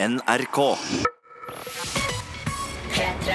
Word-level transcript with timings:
NRK. 0.00 0.58
P3. 2.94 3.34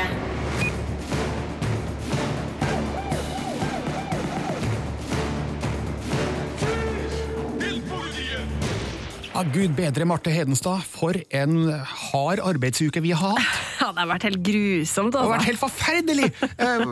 Ja, 9.34 9.42
Gud 9.50 9.74
bedre 9.76 10.06
Marte 10.06 10.30
Hedenstad, 10.30 10.84
for 10.86 11.18
en 11.34 11.56
hard 12.12 12.42
arbeidsuke 12.44 13.02
vi 13.04 13.14
har 13.18 13.38
hatt. 13.40 13.60
Ja, 13.84 13.90
det 13.92 14.00
har 14.00 14.08
vært 14.14 14.24
helt 14.24 14.40
grusomt, 14.48 15.12
Det 15.12 15.20
har 15.20 15.28
vært 15.28 15.42
altså. 15.42 15.48
helt 15.50 15.60
forferdelig! 15.60 16.28
Eh, 16.56 16.84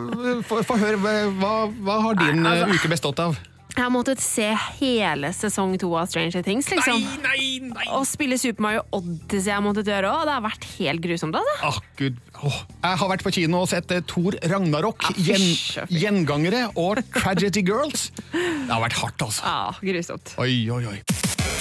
Få 0.43 0.57
få 0.67 0.75
høre, 0.81 0.97
hva, 0.99 1.51
hva 1.71 1.95
har 2.03 2.17
din 2.19 2.41
Nei, 2.43 2.57
altså- 2.57 2.67
eh, 2.67 2.81
uke 2.81 2.89
bestått 2.91 3.21
av? 3.23 3.37
Jeg 3.71 3.85
har 3.85 3.91
måttet 3.93 4.19
se 4.19 4.49
hele 4.81 5.29
sesong 5.33 5.77
to 5.79 5.87
av 5.95 6.09
Stranger 6.11 6.43
Things, 6.43 6.67
liksom. 6.73 6.99
nei, 7.23 7.61
nei! 7.61 7.69
nei! 7.71 7.85
Og 7.95 8.03
spille 8.09 8.35
Super 8.37 8.65
Mario 8.65 8.81
Odyssey 8.97 9.47
jeg 9.47 9.55
har 9.55 9.63
måttet 9.63 9.87
gjøre 9.87 10.09
òg. 10.11 10.25
Det 10.27 10.33
har 10.35 10.43
vært 10.43 10.65
helt 10.75 11.03
grusomt, 11.05 11.37
altså. 11.39 11.53
Ah, 11.69 11.77
Gud. 12.01 12.17
Åh. 12.41 12.57
Jeg 12.83 12.99
har 13.01 13.11
vært 13.13 13.23
på 13.25 13.31
kino 13.37 13.61
og 13.63 13.69
sett 13.71 13.93
eh, 13.95 14.01
Thor 14.11 14.35
Ragnarok, 14.51 15.07
Ah, 15.07 15.15
gjen, 15.23 15.45
fy. 15.55 15.85
Gjengangere 16.01 16.65
og 16.75 16.99
Tragedy 17.15 17.63
Girls. 17.67 18.09
Det 18.33 18.67
har 18.73 18.83
vært 18.83 18.97
hardt, 18.99 19.23
altså. 19.23 19.45
Ja, 19.47 19.71
grusomt. 19.93 20.33
Oi, 20.43 20.51
oi, 20.75 20.81
oi. 20.91 20.97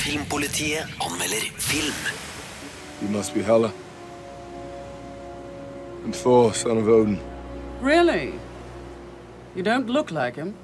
Filmpolitiet 0.01 0.91
anmelder 1.07 1.47
film. 1.63 2.03
You 3.01 3.09
must 3.15 3.33
be 3.37 3.45
Hela. 3.47 3.71
And 6.05 6.15
Thor, 6.17 6.51
son 6.55 6.79
of 6.83 6.89
Odin. 6.89 7.21
Really? 7.81 8.33
You 9.55 9.63
don't 9.63 9.87
look 9.89 10.11
like 10.11 10.35
him. 10.37 10.55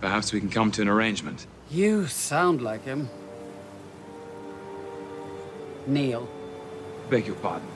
Perhaps 0.00 0.32
we 0.32 0.40
can 0.40 0.50
come 0.50 0.70
to 0.72 0.82
an 0.82 0.88
arrangement. 0.88 1.46
You 1.70 2.06
sound 2.06 2.62
like 2.62 2.84
him. 2.84 3.08
Neil. 5.86 6.28
Beg 7.10 7.26
your 7.26 7.36
pardon. 7.36 7.68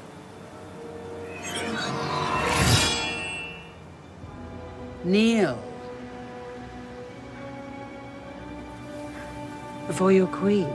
Neil. 5.04 5.58
Before 9.86 10.12
you're 10.12 10.26
queen. 10.26 10.68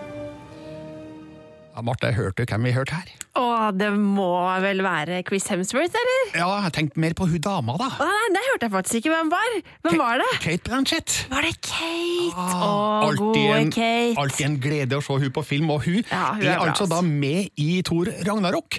Ja, 1.75 1.81
Marte, 1.81 2.11
hørte 2.11 2.45
du 2.45 2.51
hvem 2.51 2.63
vi 2.63 2.71
hørte 2.71 2.95
her? 2.95 3.24
Å, 3.65 3.71
det 3.73 3.87
må 3.97 4.27
vel 4.61 4.81
være 4.85 5.21
Chris 5.27 5.47
Hemsworth, 5.49 5.95
eller? 6.01 6.25
Ja, 6.37 6.47
jeg 6.65 6.73
tenkte 6.75 7.01
mer 7.01 7.15
på 7.17 7.25
hun 7.31 7.41
dama, 7.41 7.75
da. 7.79 7.87
Å, 8.03 8.07
nei, 8.07 8.27
det 8.35 8.43
hørte 8.51 8.67
jeg 8.67 8.73
faktisk 8.75 8.99
ikke 8.99 9.13
hvem 9.15 9.31
var. 9.33 9.55
Hvem 9.87 9.97
var 10.01 10.21
det? 10.21 10.29
Kate 10.43 10.65
Blanchett. 10.69 11.15
Var 11.31 11.47
det 11.47 11.53
Kate? 11.61 12.31
Å, 12.35 12.45
Ah, 12.45 13.05
alltid 13.07 13.21
gode 13.23 13.57
en, 13.61 13.71
Kate. 13.73 14.15
alltid 14.21 14.45
en 14.49 14.57
glede 14.63 14.97
å 14.99 15.03
se 15.05 15.17
hun 15.23 15.31
på 15.35 15.43
film, 15.45 15.69
og 15.73 15.83
hun, 15.87 16.01
Ja, 16.11 16.33
hun 16.35 16.43
er, 16.45 16.51
er 16.55 16.63
altså 16.69 16.87
da 16.91 17.01
med 17.05 17.49
i 17.61 17.81
Thor 17.87 18.11
Ragnarok. 18.27 18.77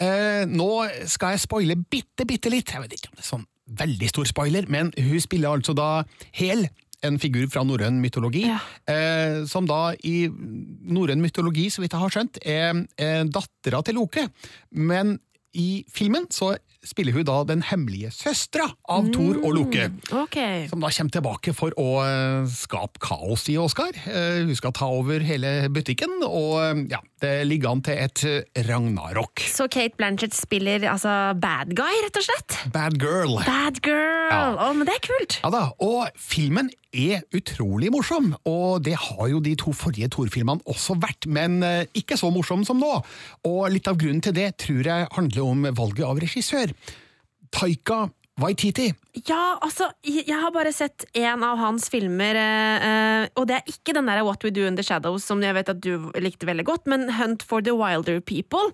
Eh, 0.00 0.44
nå 0.48 0.68
skal 1.10 1.34
jeg 1.36 1.42
spoile 1.46 1.76
bitte, 1.76 2.24
bitte 2.28 2.52
litt. 2.52 2.70
Jeg 2.72 2.84
vet 2.86 2.94
ikke 2.96 3.10
om 3.12 3.18
det 3.18 3.24
er 3.24 3.30
sånn 3.30 3.46
veldig 3.80 4.08
stor 4.10 4.26
spoiler, 4.30 4.64
men 4.72 4.88
hun 4.98 5.20
spiller 5.22 5.52
altså 5.54 5.74
da 5.78 5.90
Hel, 6.34 6.64
en 7.02 7.18
figur 7.18 7.46
fra 7.50 7.62
norrøn 7.64 8.00
mytologi, 8.02 8.42
Ja. 8.46 8.58
eh, 8.86 9.44
som 9.46 9.66
da 9.66 9.94
i 10.04 10.28
norrøn 10.28 11.20
mytologi, 11.22 11.68
så 11.72 11.80
vidt 11.80 11.92
jeg 11.96 12.00
har 12.00 12.10
skjønt, 12.12 12.38
er, 12.44 12.86
er 12.98 13.24
dattera 13.24 13.82
til 13.84 13.94
Loke. 13.96 14.26
Men 14.72 15.18
i 15.56 15.84
filmen 15.90 16.26
så 16.30 16.56
spiller 16.86 17.12
hun 17.12 17.26
da 17.28 17.36
den 17.44 17.62
hemmelige 17.66 18.10
søstera 18.14 18.70
av 18.88 19.10
Thor 19.12 19.36
og 19.44 19.52
Loke. 19.56 19.88
Okay. 20.22 20.64
Som 20.70 20.80
da 20.80 20.88
kommer 20.94 21.12
tilbake 21.12 21.52
for 21.56 21.76
å 21.80 21.88
eh, 22.06 22.48
skape 22.50 23.02
kaos 23.04 23.46
i 23.52 23.58
Oscar. 23.60 23.92
Eh, 24.08 24.40
Hun 24.48 24.56
skal 24.56 24.72
ta 24.76 24.88
over 24.88 25.20
hele 25.24 25.68
butikken, 25.72 26.20
og 26.24 26.56
eh, 26.62 26.82
ja, 26.94 27.02
det 27.20 27.34
ligger 27.50 27.74
an 27.74 27.84
til 27.84 28.00
et 28.00 28.24
ragnarok. 28.68 29.44
Så 29.50 29.68
Kate 29.72 29.98
Blanchett 30.00 30.36
spiller 30.36 30.86
altså 30.88 31.34
bad 31.40 31.74
guy, 31.76 31.92
rett 32.06 32.16
og 32.16 32.24
slett? 32.26 32.58
Bad 32.72 32.96
girl. 33.00 33.36
Bad 33.44 33.82
girl! 33.84 34.30
Ja. 34.32 34.42
Å, 34.56 34.72
men 34.76 34.88
det 34.88 34.96
er 34.96 35.04
kult! 35.04 35.40
Ja 35.44 35.52
da, 35.52 35.66
og 35.84 36.08
filmen 36.16 36.72
er 36.90 37.20
utrolig 37.36 37.86
morsom, 37.94 38.32
og 38.50 38.80
det 38.82 38.96
har 38.98 39.28
jo 39.30 39.38
de 39.44 39.52
to 39.60 39.70
forrige 39.76 40.08
Thor-filmene 40.10 40.64
også 40.66 40.96
vært, 40.98 41.28
men 41.30 41.60
ikke 41.94 42.16
så 42.18 42.32
morsom 42.34 42.64
som 42.66 42.80
nå. 42.82 42.96
Og 43.46 43.60
litt 43.70 43.86
av 43.86 44.00
grunnen 44.00 44.18
til 44.24 44.34
det 44.34 44.48
tror 44.58 44.88
jeg 44.88 45.06
handler 45.14 45.44
om 45.52 45.68
valget 45.70 46.02
av 46.08 46.18
regissør. 46.18 46.69
Taika 47.50 48.10
Waititi. 48.40 48.90
Ja, 49.26 49.58
altså, 49.58 49.88
jeg 50.06 50.36
har 50.38 50.52
bare 50.54 50.70
sett 50.72 51.04
én 51.18 51.42
av 51.42 51.58
hans 51.58 51.88
filmer, 51.90 52.36
eh, 52.38 52.84
eh, 52.86 53.24
og 53.34 53.48
det 53.50 53.56
er 53.58 53.72
ikke 53.72 53.94
den 53.96 54.06
der 54.06 54.22
What 54.22 54.44
We 54.46 54.52
Do 54.54 54.62
In 54.68 54.78
The 54.78 54.84
Shadows 54.86 55.26
som 55.26 55.42
jeg 55.42 55.56
vet 55.56 55.68
at 55.72 55.80
du 55.82 56.10
likte 56.22 56.46
veldig 56.46 56.64
godt, 56.68 56.86
men 56.86 57.08
Hunt 57.18 57.42
for 57.42 57.60
the 57.60 57.74
Wilder 57.74 58.20
People. 58.20 58.70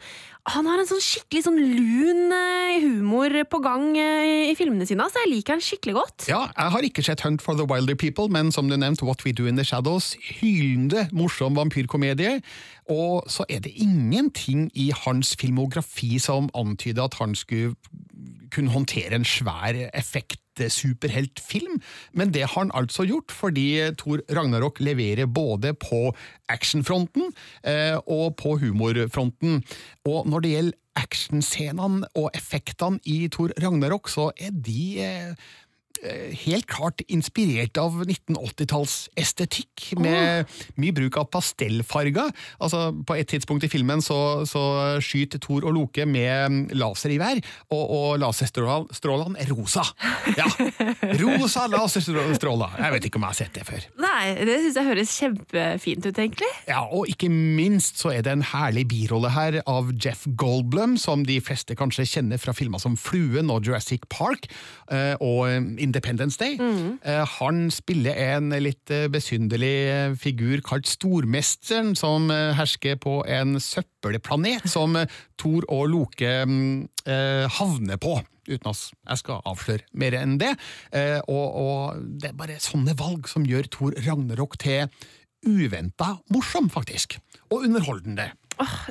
Han 0.53 0.69
har 0.69 0.79
en 0.79 0.87
sånn 0.87 1.03
skikkelig 1.03 1.47
sånn 1.49 1.57
lun 1.59 2.37
eh, 2.37 2.85
humor 2.85 3.33
på 3.49 3.63
gang 3.65 3.89
i 3.97 4.53
filmene 4.59 4.87
sine, 4.87 5.09
så 5.09 5.25
jeg 5.25 5.33
liker 5.33 5.57
han 5.57 5.65
skikkelig 5.65 5.97
godt. 5.97 6.29
Ja, 6.31 6.45
jeg 6.53 6.75
har 6.77 6.89
ikke 6.91 7.07
sett 7.07 7.25
Hunt 7.25 7.43
for 7.43 7.57
the 7.59 7.67
Wilder 7.67 7.97
People, 7.97 8.29
men 8.29 8.53
som 8.55 8.69
du 8.69 8.77
nevnte, 8.77 9.09
What 9.09 9.25
We 9.25 9.33
Do 9.33 9.49
In 9.49 9.57
The 9.57 9.65
Shadows, 9.65 10.15
hylende 10.21 11.09
morsom 11.17 11.57
vampyrkomedie. 11.57 12.43
Og 12.93 13.25
så 13.33 13.49
er 13.49 13.65
det 13.65 13.73
ingenting 13.83 14.69
i 14.79 14.93
hans 14.95 15.33
filmografi 15.41 16.21
som 16.23 16.53
antyder 16.55 17.09
at 17.09 17.17
han 17.19 17.35
skulle 17.35 17.75
kunne 18.57 18.73
håndtere 18.73 19.19
en 19.19 19.27
svær 19.29 19.77
effekt-superheltfilm, 19.93 21.77
men 22.17 22.33
det 22.35 22.47
har 22.47 22.63
han 22.63 22.73
altså 22.75 23.07
gjort, 23.09 23.35
fordi 23.35 23.69
Thor 24.01 24.25
Ragnarok 24.33 24.81
leverer 24.81 25.29
både 25.29 25.75
på 25.77 26.09
actionfronten 26.49 27.31
eh, 27.63 28.01
og 28.07 28.37
på 28.41 28.57
humorfronten. 28.63 29.63
Og 30.09 30.27
når 30.29 30.45
det 30.45 30.55
gjelder 30.57 30.83
actionscenene 30.97 32.09
og 32.17 32.31
effektene 32.35 33.01
i 33.05 33.27
Thor 33.33 33.53
Ragnarok, 33.61 34.09
så 34.09 34.31
er 34.41 34.55
de 34.55 34.83
eh, 35.05 35.49
helt 36.47 36.67
klart 36.71 37.03
inspirert 37.13 37.79
av 37.81 37.99
1980-talls 38.05 38.97
estetikk, 39.19 39.93
med 40.01 40.51
mye 40.81 40.95
bruk 40.97 41.19
av 41.21 41.29
pastellfarger. 41.33 42.33
Altså, 42.63 42.91
på 43.07 43.17
et 43.19 43.29
tidspunkt 43.31 43.67
i 43.67 43.71
filmen 43.73 44.03
så, 44.05 44.19
så 44.49 44.63
skyter 45.05 45.41
Thor 45.43 45.67
og 45.67 45.77
Loke 45.77 46.07
med 46.09 46.73
lasergevær, 46.77 47.41
og, 47.75 47.85
og 47.85 48.09
laserstrålene 48.23 49.41
er 49.43 49.51
rosa. 49.53 49.85
Ja, 50.37 50.49
rosa 51.21 51.67
laserstråler. 51.71 52.77
Jeg 52.81 52.95
vet 52.97 53.09
ikke 53.09 53.21
om 53.21 53.27
jeg 53.27 53.35
har 53.35 53.39
sett 53.39 53.55
det 53.57 53.67
før. 53.69 53.87
Nei, 54.03 54.35
det 54.47 54.59
syns 54.65 54.81
jeg 54.81 54.89
høres 54.91 55.15
kjempefint 55.21 56.09
ut, 56.09 56.13
egentlig. 56.13 56.51
Ja, 56.69 56.83
og 56.87 57.11
ikke 57.11 57.31
minst 57.33 58.01
så 58.03 58.13
er 58.15 58.25
det 58.27 58.35
en 58.35 58.45
herlig 58.47 58.87
birolle 58.91 59.31
her 59.35 59.61
av 59.71 59.93
Jeff 60.03 60.27
Goldblum, 60.39 60.97
som 61.01 61.25
de 61.27 61.39
fleste 61.45 61.77
kanskje 61.79 62.07
kjenner 62.17 62.41
fra 62.43 62.55
filmer 62.57 62.83
som 62.83 62.97
Fluen 63.01 63.53
og 63.53 63.67
Jurassic 63.67 64.07
Park 64.13 64.49
eh, 64.91 65.15
og 65.23 65.47
eh, 65.51 65.61
Independence 65.87 66.39
Day. 66.41 66.59
Eh, 66.59 67.25
Han 67.39 67.67
spiller 67.75 68.19
en 68.37 68.51
litt 68.63 68.91
eh, 68.93 69.07
besynderlig 69.13 70.17
figur 70.21 70.61
kalt 70.67 70.89
Stormesteren, 70.91 71.95
som 71.99 72.31
eh, 72.35 72.53
hersker 72.59 72.99
på 73.03 73.21
en 73.31 73.57
søppelplanet 73.63 74.67
som 74.71 74.97
eh, 74.99 75.11
Thor 75.41 75.67
og 75.73 75.87
Loke 75.93 76.33
mm, 76.47 76.89
eh, 77.07 77.47
havner 77.59 78.01
på. 78.03 78.19
Uten 78.47 78.71
at 78.71 78.79
jeg 79.11 79.23
skal 79.25 79.41
avsløre 79.51 79.87
mer 79.99 80.15
enn 80.21 80.37
det. 80.39 80.53
Eh, 80.95 81.19
og, 81.27 81.47
og 81.59 82.03
det 82.23 82.31
er 82.31 82.39
bare 82.39 82.59
sånne 82.63 82.95
valg 82.99 83.27
som 83.31 83.47
gjør 83.47 83.71
Thor 83.75 83.97
Ragnarok 84.07 84.59
til 84.63 84.87
uventa 85.47 86.17
morsom, 86.35 86.71
faktisk. 86.73 87.19
Og 87.51 87.67
underholdende. 87.67 88.31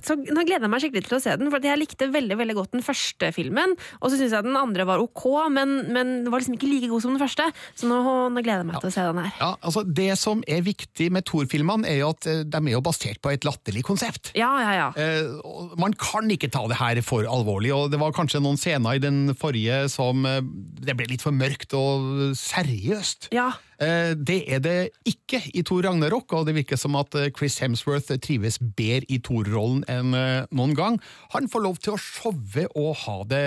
Så 0.06 0.16
Nå 0.16 0.44
gleder 0.46 0.66
jeg 0.66 0.72
meg 0.72 0.84
skikkelig 0.84 1.08
til 1.08 1.18
å 1.18 1.22
se 1.24 1.36
den, 1.40 1.50
for 1.54 1.64
jeg 1.66 1.80
likte 1.80 2.10
veldig 2.14 2.38
veldig 2.40 2.56
godt 2.58 2.76
den 2.76 2.86
første 2.86 3.32
filmen. 3.36 3.76
Og 4.02 4.12
så 4.12 4.20
syns 4.20 4.36
jeg 4.36 4.46
den 4.46 4.58
andre 4.60 4.86
var 4.88 5.02
ok, 5.04 5.26
men, 5.54 5.76
men 5.96 6.14
var 6.30 6.42
liksom 6.42 6.58
ikke 6.58 6.70
like 6.70 6.90
god 6.92 7.06
som 7.06 7.16
den 7.16 7.22
første. 7.24 7.48
Så 7.78 7.90
nå, 7.90 8.00
nå 8.34 8.44
gleder 8.46 8.64
jeg 8.64 8.70
meg 8.70 8.80
til 8.84 8.92
å 8.92 8.96
se 8.96 9.08
den 9.10 9.22
her. 9.24 9.34
Ja, 9.42 9.52
altså 9.60 9.86
Det 9.86 10.10
som 10.22 10.44
er 10.48 10.66
viktig 10.66 11.10
med 11.14 11.28
Thor-filmene, 11.30 11.90
er 11.90 12.02
jo 12.04 12.12
at 12.14 12.30
eh, 12.30 12.44
de 12.46 12.62
er 12.62 12.76
jo 12.76 12.84
basert 12.86 13.22
på 13.24 13.34
et 13.34 13.48
latterlig 13.48 13.86
konsept. 13.88 14.34
Ja, 14.38 14.52
ja, 14.64 14.74
ja. 14.78 14.88
Eh, 15.00 15.76
man 15.82 15.96
kan 16.00 16.30
ikke 16.32 16.52
ta 16.54 16.66
det 16.72 16.80
her 16.82 17.02
for 17.06 17.28
alvorlig, 17.30 17.74
og 17.76 17.90
det 17.94 18.02
var 18.02 18.16
kanskje 18.16 18.44
noen 18.44 18.60
scener 18.62 18.98
i 18.98 19.04
den 19.04 19.36
forrige 19.38 19.86
som 19.92 20.26
eh, 20.30 20.42
Det 20.86 20.96
ble 20.98 21.10
litt 21.10 21.24
for 21.26 21.36
mørkt 21.36 21.74
og 21.78 22.36
seriøst. 22.38 23.32
Ja, 23.36 23.52
Det 23.78 24.38
er 24.48 24.62
det 24.64 24.76
ikke 25.10 25.42
i 25.54 25.64
Thor 25.68 25.84
Ragnarok, 25.84 26.32
og 26.38 26.46
det 26.48 26.56
virker 26.56 26.80
som 26.80 26.96
at 27.00 27.16
eh, 27.20 27.32
Chris 27.36 27.58
Hemsworth 27.60 28.14
trives 28.24 28.60
bedre 28.62 29.04
i 29.12 29.20
Thor-rollen 29.20 29.84
enn 29.92 30.16
eh, 30.16 30.46
noen 30.56 30.76
gang. 30.78 31.00
Han 31.36 31.50
får 31.52 31.66
lov 31.66 31.82
til 31.84 31.96
å 31.96 32.00
showe 32.02 32.68
og 32.72 32.92
ha 33.04 33.18
det 33.28 33.46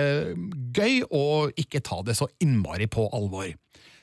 gøy, 0.76 1.00
og 1.08 1.56
ikke 1.60 1.80
ta 1.84 2.02
det 2.04 2.19
så 2.19 2.28
innmari 2.44 2.90
på 2.90 3.08
alvor. 3.16 3.50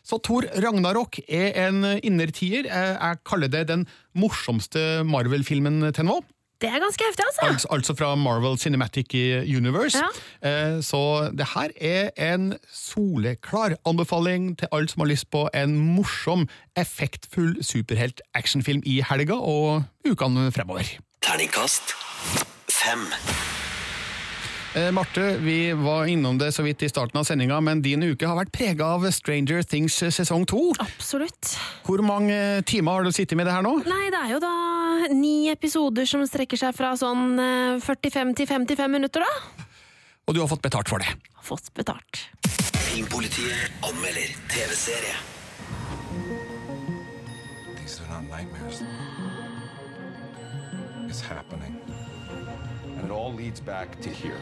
Så 0.06 0.20
Thor 0.22 0.46
Ragnarok 0.62 1.18
er 1.26 1.56
en 1.66 1.82
innertier. 2.06 2.68
Eh, 2.70 2.94
Jeg 2.96 3.22
kaller 3.26 3.50
det 3.52 3.68
den 3.72 3.86
morsomste 4.18 5.04
Marvel-filmen 5.06 5.92
til 5.94 6.10
nå. 6.10 6.20
Det 6.62 6.70
er 6.70 6.80
ganske 6.80 7.04
heftig, 7.08 7.26
altså. 7.28 7.42
Altså, 7.46 7.68
altså 7.72 7.96
fra 7.96 8.16
Marvel 8.16 8.58
Cinematic 8.60 9.14
Universe. 9.58 9.98
Ja. 10.44 10.50
Eh, 10.50 10.82
Så 10.84 11.32
det 11.38 11.48
her 11.56 11.70
er 11.82 12.34
en 12.34 12.54
soleklar 12.74 13.76
anbefaling 13.86 14.58
til 14.60 14.68
alle 14.72 14.90
som 14.90 15.00
har 15.02 15.08
lyst 15.08 15.30
på 15.32 15.50
en 15.54 15.78
morsom, 15.96 16.48
effektfull 16.78 17.58
superhelt-actionfilm 17.64 18.82
i 18.86 19.02
helga 19.10 19.34
og 19.34 19.84
ukene 20.08 20.52
fremover. 20.52 20.84
Terningkast 21.22 21.96
fem. 22.70 23.08
Eh, 24.76 24.92
Marte, 24.92 25.38
vi 25.38 25.74
var 25.74 26.06
innom 26.06 26.38
det 26.38 26.52
så 26.52 26.64
vidt 26.64 26.84
i 26.84 26.90
starten 26.90 27.20
av 27.20 27.24
sendinga, 27.24 27.62
men 27.64 27.80
din 27.82 28.02
uke 28.04 28.28
har 28.28 28.36
vært 28.36 28.52
prega 28.52 28.90
av 28.98 29.06
Stranger 29.16 29.64
Things 29.64 30.02
eh, 30.04 30.12
sesong 30.12 30.44
to. 30.52 30.74
Absolutt. 30.84 31.54
Hvor 31.88 32.04
mange 32.04 32.36
timer 32.68 32.98
har 32.98 33.08
du 33.08 33.16
sittet 33.16 33.40
med 33.40 33.48
det 33.48 33.54
her 33.56 33.64
nå? 33.64 33.78
Nei, 33.88 34.10
det 34.12 34.20
er 34.20 34.34
jo 34.34 34.42
da 34.44 34.52
ni 35.16 35.48
episoder 35.48 36.04
som 36.10 36.26
strekker 36.28 36.60
seg 36.60 36.76
fra 36.76 36.92
sånn 37.00 37.40
eh, 37.40 37.80
45 37.88 38.36
til 38.42 38.52
55 38.52 38.92
minutter, 38.98 39.24
da. 39.24 39.66
Og 40.28 40.36
du 40.36 40.42
har 40.44 40.52
fått 40.52 40.66
betalt 40.68 40.92
for 40.92 41.00
det. 41.00 41.08
Fått 41.46 41.72
betalt. 41.78 42.26
Filmpolitiet 42.90 43.80
anmelder 43.80 44.36
TV-serie. 44.52 45.16
These 47.80 48.04
are 48.04 48.12
not 48.12 48.28
nightmares. 48.28 48.84
It's 51.08 51.22
happening. 51.24 51.85
And 53.06 53.12
it 53.12 53.16
all 53.16 53.32
leads 53.32 53.60
back 53.60 54.02
to 54.02 54.10
here. 54.10 54.40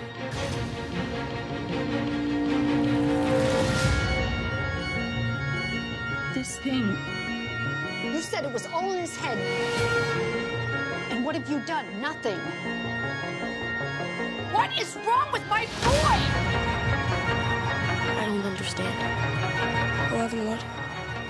This 6.33 6.59
thing. 6.59 6.95
You 8.05 8.21
said 8.21 8.45
it 8.45 8.53
was 8.53 8.65
all 8.67 8.93
in 8.93 8.99
his 8.99 9.17
head. 9.17 9.37
And 11.11 11.25
what 11.25 11.35
have 11.35 11.49
you 11.51 11.59
done? 11.65 11.85
Nothing. 11.99 12.39
What 14.53 14.71
is 14.79 14.95
wrong 15.05 15.29
with 15.33 15.45
my 15.49 15.65
boy? 15.83 16.19
I 18.15 18.23
don't 18.27 18.45
understand. 18.45 20.13
Eleven 20.13 20.47
what? 20.47 20.63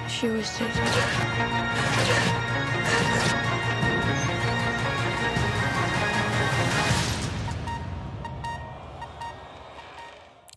She 0.08 0.28
was 0.28 0.56
dead. 0.60 0.70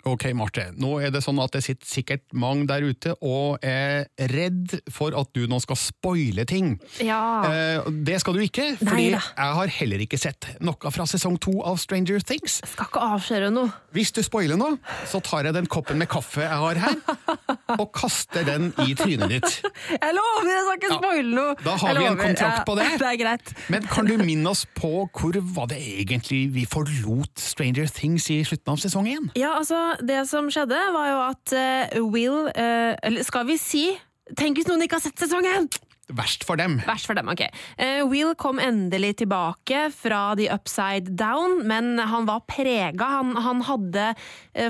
Ok, 0.06 0.28
Marte. 0.38 0.68
Nå 0.78 0.92
er 1.02 1.10
det 1.10 1.20
sånn 1.24 1.38
at 1.42 1.50
det 1.56 1.64
sitter 1.66 1.88
sikkert 1.90 2.22
mange 2.36 2.66
der 2.70 2.84
ute 2.86 3.14
og 3.26 3.58
er 3.66 4.04
redd 4.30 4.76
for 4.94 5.14
at 5.18 5.32
du 5.34 5.46
nå 5.50 5.58
skal 5.64 5.78
spoile 5.80 6.44
ting. 6.46 6.76
Ja. 7.02 7.18
Eh, 7.48 7.88
det 8.06 8.20
skal 8.22 8.36
du 8.38 8.42
ikke, 8.44 8.68
fordi 8.78 9.08
Neida. 9.10 9.20
jeg 9.34 9.56
har 9.58 9.72
heller 9.80 10.04
ikke 10.04 10.20
sett 10.20 10.46
noe 10.62 10.92
fra 10.94 11.06
sesong 11.10 11.40
to 11.42 11.56
av 11.66 11.80
Stranger 11.82 12.22
Things. 12.22 12.60
Jeg 12.62 12.70
Skal 12.76 12.86
ikke 12.90 13.02
avsløre 13.02 13.50
noe. 13.50 13.72
Hvis 13.96 14.12
du 14.14 14.20
spoiler 14.22 14.58
noe, 14.60 14.76
så 15.10 15.18
tar 15.24 15.48
jeg 15.48 15.56
den 15.58 15.66
koppen 15.66 15.98
med 15.98 16.08
kaffe 16.12 16.44
jeg 16.46 16.60
har 16.62 16.80
her, 16.86 16.96
og 17.80 17.88
kaster 17.96 18.46
den 18.46 18.70
i 18.86 18.94
trynet 18.98 19.32
ditt. 19.32 19.58
Jeg 19.90 20.14
lover, 20.14 20.52
jeg 20.52 20.62
skal 20.68 20.78
ikke 20.78 20.92
Ja, 20.92 21.00
spoile 21.00 21.34
noe! 21.34 21.56
da 21.64 21.74
har 21.82 21.92
Jeg 21.96 21.98
vi 21.98 22.06
en 22.12 22.20
kontrakt 22.22 22.60
Ja, 22.60 22.64
på 22.68 22.78
det. 22.78 22.86
Det 23.02 23.08
er 23.10 23.18
greit. 23.24 23.52
Men 23.72 23.82
kan 23.90 24.06
du 24.06 24.14
minne 24.22 24.50
oss 24.54 24.62
på 24.78 24.92
hvor 25.16 25.40
var 25.56 25.66
det 25.72 25.80
egentlig 25.82 26.44
vi 26.54 26.62
forlot 26.68 27.42
Stranger 27.42 27.90
Things 27.90 28.30
i 28.30 28.38
slutten 28.46 28.72
av 28.76 28.80
sesong 28.82 29.08
én? 29.10 29.26
Ja, 29.38 29.56
altså, 29.58 29.95
det 30.04 30.22
som 30.30 30.50
skjedde 30.52 30.78
var 30.94 31.10
jo 31.10 31.18
at 31.26 31.56
eh, 31.56 31.98
Will 32.04 32.46
eh, 32.52 32.94
Eller 33.06 33.26
skal 33.26 33.46
vi 33.48 33.58
si 33.60 33.88
Tenk 34.36 34.58
hvis 34.58 34.66
noen 34.66 34.82
ikke 34.82 34.98
har 34.98 35.04
sett 35.04 35.20
sesongen! 35.22 35.68
Verst 36.06 36.44
for 36.46 36.58
dem. 36.58 36.76
Verst 36.86 37.08
for 37.08 37.18
dem, 37.18 37.26
ok. 37.30 37.44
Eh, 37.82 38.00
Will 38.06 38.32
kom 38.38 38.60
endelig 38.62 39.16
tilbake 39.22 39.88
fra 39.94 40.36
The 40.38 40.48
Upside 40.54 41.14
Down, 41.18 41.60
men 41.66 41.98
han 41.98 42.26
var 42.26 42.44
prega. 42.46 43.08
Han, 43.16 43.32
han 43.42 43.62
hadde 43.66 44.08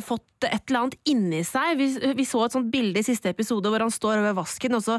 fått 0.05 0.45
et 0.49 0.69
eller 0.69 0.83
annet 0.83 0.97
inni 1.09 1.43
seg. 1.45 1.77
Vi, 1.81 1.89
vi 2.17 2.29
så 2.29 2.45
et 2.45 2.57
sånt 2.57 2.69
bilde 2.73 3.01
i 3.01 3.09
siste 3.09 3.33
episode 3.33 3.73
hvor 3.73 3.85
han 3.85 3.93
står 3.93 4.23
over 4.23 4.37
vasken, 4.41 4.77
og 4.77 4.85
så 4.85 4.97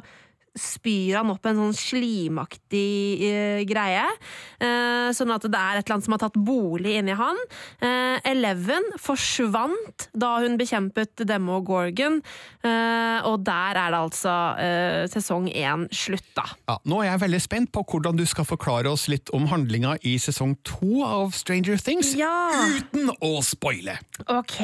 spyr 0.60 1.20
han 1.20 1.32
opp 1.34 1.46
en 1.48 1.60
sånn 1.62 1.76
slimaktig 1.78 3.22
uh, 3.24 3.62
greie. 3.70 4.04
Uh, 4.62 5.10
sånn 5.16 5.32
at 5.34 5.46
det 5.48 5.58
er 5.58 5.80
et 5.80 5.86
eller 5.86 5.98
annet 5.98 6.08
som 6.08 6.16
har 6.18 6.24
tatt 6.26 6.40
bolig 6.42 6.98
inni 7.00 7.16
han. 7.18 7.40
Uh, 7.82 8.18
Eleven 8.28 8.86
forsvant 9.02 10.08
da 10.18 10.38
hun 10.44 10.58
bekjempet 10.60 11.24
Demo 11.28 11.60
Gorgon, 11.66 12.22
og 12.68 13.44
der 13.48 13.78
er 13.80 13.94
det 13.94 14.00
altså 14.00 14.32
sesong 15.12 15.46
én 15.50 15.86
slutt, 15.96 16.26
da. 16.36 16.44
Ja, 16.68 16.76
nå 16.90 17.00
er 17.02 17.12
jeg 17.12 17.22
veldig 17.24 17.40
spent 17.44 17.72
på 17.76 17.84
hvordan 17.88 18.18
du 18.20 18.26
skal 18.28 18.48
forklare 18.50 18.90
oss 18.92 19.06
litt 19.12 19.32
om 19.36 19.46
handlinga 19.52 19.96
i 20.08 20.18
sesong 20.20 20.56
to 20.68 21.04
av 21.06 21.32
Stranger 21.38 21.78
Things, 21.80 22.14
Ja. 22.18 22.34
uten 22.68 23.12
å 23.24 23.32
spoile. 23.46 23.98
Ok, 24.28 24.58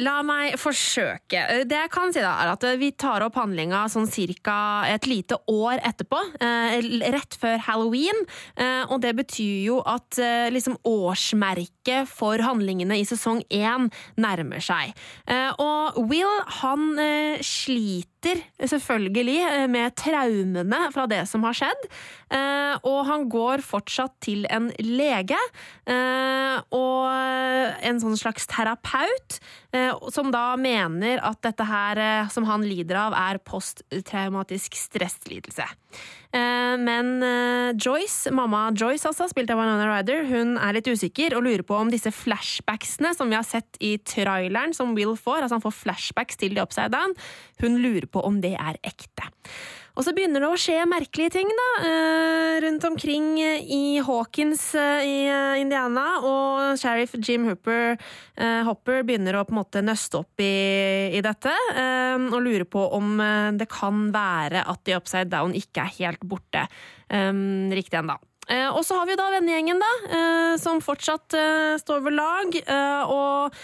la 0.00 0.16
meg 0.26 0.56
forsøke. 0.60 1.44
Det 1.68 1.78
jeg 1.82 1.90
kan 1.92 2.12
si 2.14 2.20
da, 2.24 2.36
er 2.44 2.48
at 2.54 2.64
vi 2.80 2.92
tar 2.96 3.20
opp 3.26 3.34
handlinga 3.40 3.84
sånn 3.92 4.08
cirka 4.10 4.56
et 4.88 5.04
lite 5.10 5.23
år 5.32 5.80
etterpå, 5.80 6.20
eh, 6.40 6.76
rett 7.14 7.36
før 7.40 7.58
Halloween, 7.58 8.24
eh, 8.56 8.84
og 8.90 9.00
det 9.00 9.14
betyr 9.16 9.64
jo 9.64 9.80
at 9.86 10.18
eh, 10.18 10.50
liksom 10.50 10.76
årsmerket 10.84 12.08
for 12.10 12.38
handlingene 12.38 12.98
i 13.00 13.04
sesong 13.08 13.42
én 13.50 13.90
nærmer 14.16 14.60
seg. 14.60 14.92
Og 15.58 15.98
Will, 16.10 16.40
han 16.60 16.98
eh, 16.98 17.42
sliter 18.24 18.68
selvfølgelig 18.70 19.36
eh, 19.44 19.66
med 19.70 19.94
traumene 19.98 20.80
fra 20.94 21.06
det 21.10 21.22
som 21.28 21.44
har 21.44 21.56
skjedd, 21.56 21.86
eh, 22.32 22.74
og 22.86 23.00
han 23.08 23.28
går 23.32 23.64
fortsatt 23.64 24.16
til 24.24 24.46
en 24.50 24.70
lege, 24.80 25.38
eh, 25.86 26.56
og 26.74 27.10
en 27.84 28.00
sånn 28.00 28.16
slags 28.18 28.46
terapeut, 28.50 29.38
som 30.14 30.28
da 30.30 30.54
mener 30.60 31.18
at 31.26 31.40
dette 31.42 31.64
her 31.66 31.98
som 32.30 32.46
han 32.46 32.62
lider 32.62 32.98
av, 33.08 33.16
er 33.18 33.40
posttraumatisk 33.42 34.76
stresslidelse. 34.78 35.66
Eh, 36.34 36.76
Men 36.78 37.22
eh, 37.22 37.76
Joyce, 37.78 38.32
mamma 38.34 38.66
Joyce 38.74 39.06
altså, 39.06 39.28
spilt 39.30 39.52
av 39.54 39.60
Winona 39.60 39.86
Ryder, 39.86 40.24
hun 40.26 40.56
er 40.58 40.74
litt 40.74 40.90
usikker 40.90 41.36
og 41.38 41.46
lurer 41.46 41.62
på 41.66 41.78
om 41.78 41.92
disse 41.92 42.10
flashbacksene 42.14 43.14
som 43.14 43.30
vi 43.30 43.38
har 43.38 43.46
sett 43.46 43.78
i 43.78 43.94
traileren 44.02 44.74
som 44.74 44.96
Will 44.98 45.14
får, 45.14 45.44
altså 45.44 45.60
han 45.60 45.64
får 45.64 45.78
flashbacks 45.84 46.40
til 46.40 46.56
The 46.56 46.66
Upside 46.66 46.90
Down, 46.94 47.14
hun 47.62 47.78
lurer 47.84 48.08
på 48.10 48.24
om 48.26 48.42
det 48.42 48.56
er 48.58 48.80
ekte. 48.82 49.30
Og 49.94 50.02
så 50.02 50.10
begynner 50.10 50.42
det 50.42 50.48
å 50.50 50.58
skje 50.58 50.80
merkelige 50.90 51.36
ting 51.36 51.50
da, 51.54 51.68
eh, 51.86 52.56
rundt 52.64 52.84
omkring 52.88 53.38
eh, 53.38 53.62
i 53.62 54.00
Hawkins 54.02 54.72
eh, 54.74 55.06
i 55.06 55.18
Indiana, 55.60 56.18
og 56.26 56.80
sheriff 56.80 57.14
Jim 57.22 57.46
Hooper, 57.48 57.94
Hopper 58.66 59.04
begynner 59.06 59.38
å 59.38 59.44
på 59.46 59.54
en 59.54 59.60
måte 59.60 59.82
nøste 59.84 60.18
opp 60.24 60.42
i, 60.42 61.14
i 61.14 61.20
dette, 61.22 61.52
og 62.26 62.40
lurer 62.42 62.66
på 62.66 62.82
om 62.96 63.20
det 63.54 63.68
kan 63.70 64.08
være 64.14 64.64
at 64.66 64.82
The 64.82 64.96
Upside 64.98 65.30
Down 65.30 65.54
ikke 65.54 65.84
er 65.84 65.94
helt 66.00 66.24
borte 66.26 66.64
riktig 67.08 68.00
ennå. 68.00 68.16
Og 68.74 68.82
så 68.84 68.98
har 68.98 69.06
vi 69.06 69.16
da 69.18 69.30
vennegjengen, 69.36 69.80
da, 69.80 69.92
som 70.60 70.82
fortsatt 70.84 71.38
står 71.84 72.02
ved 72.08 72.18
lag, 72.18 72.58
og 73.06 73.54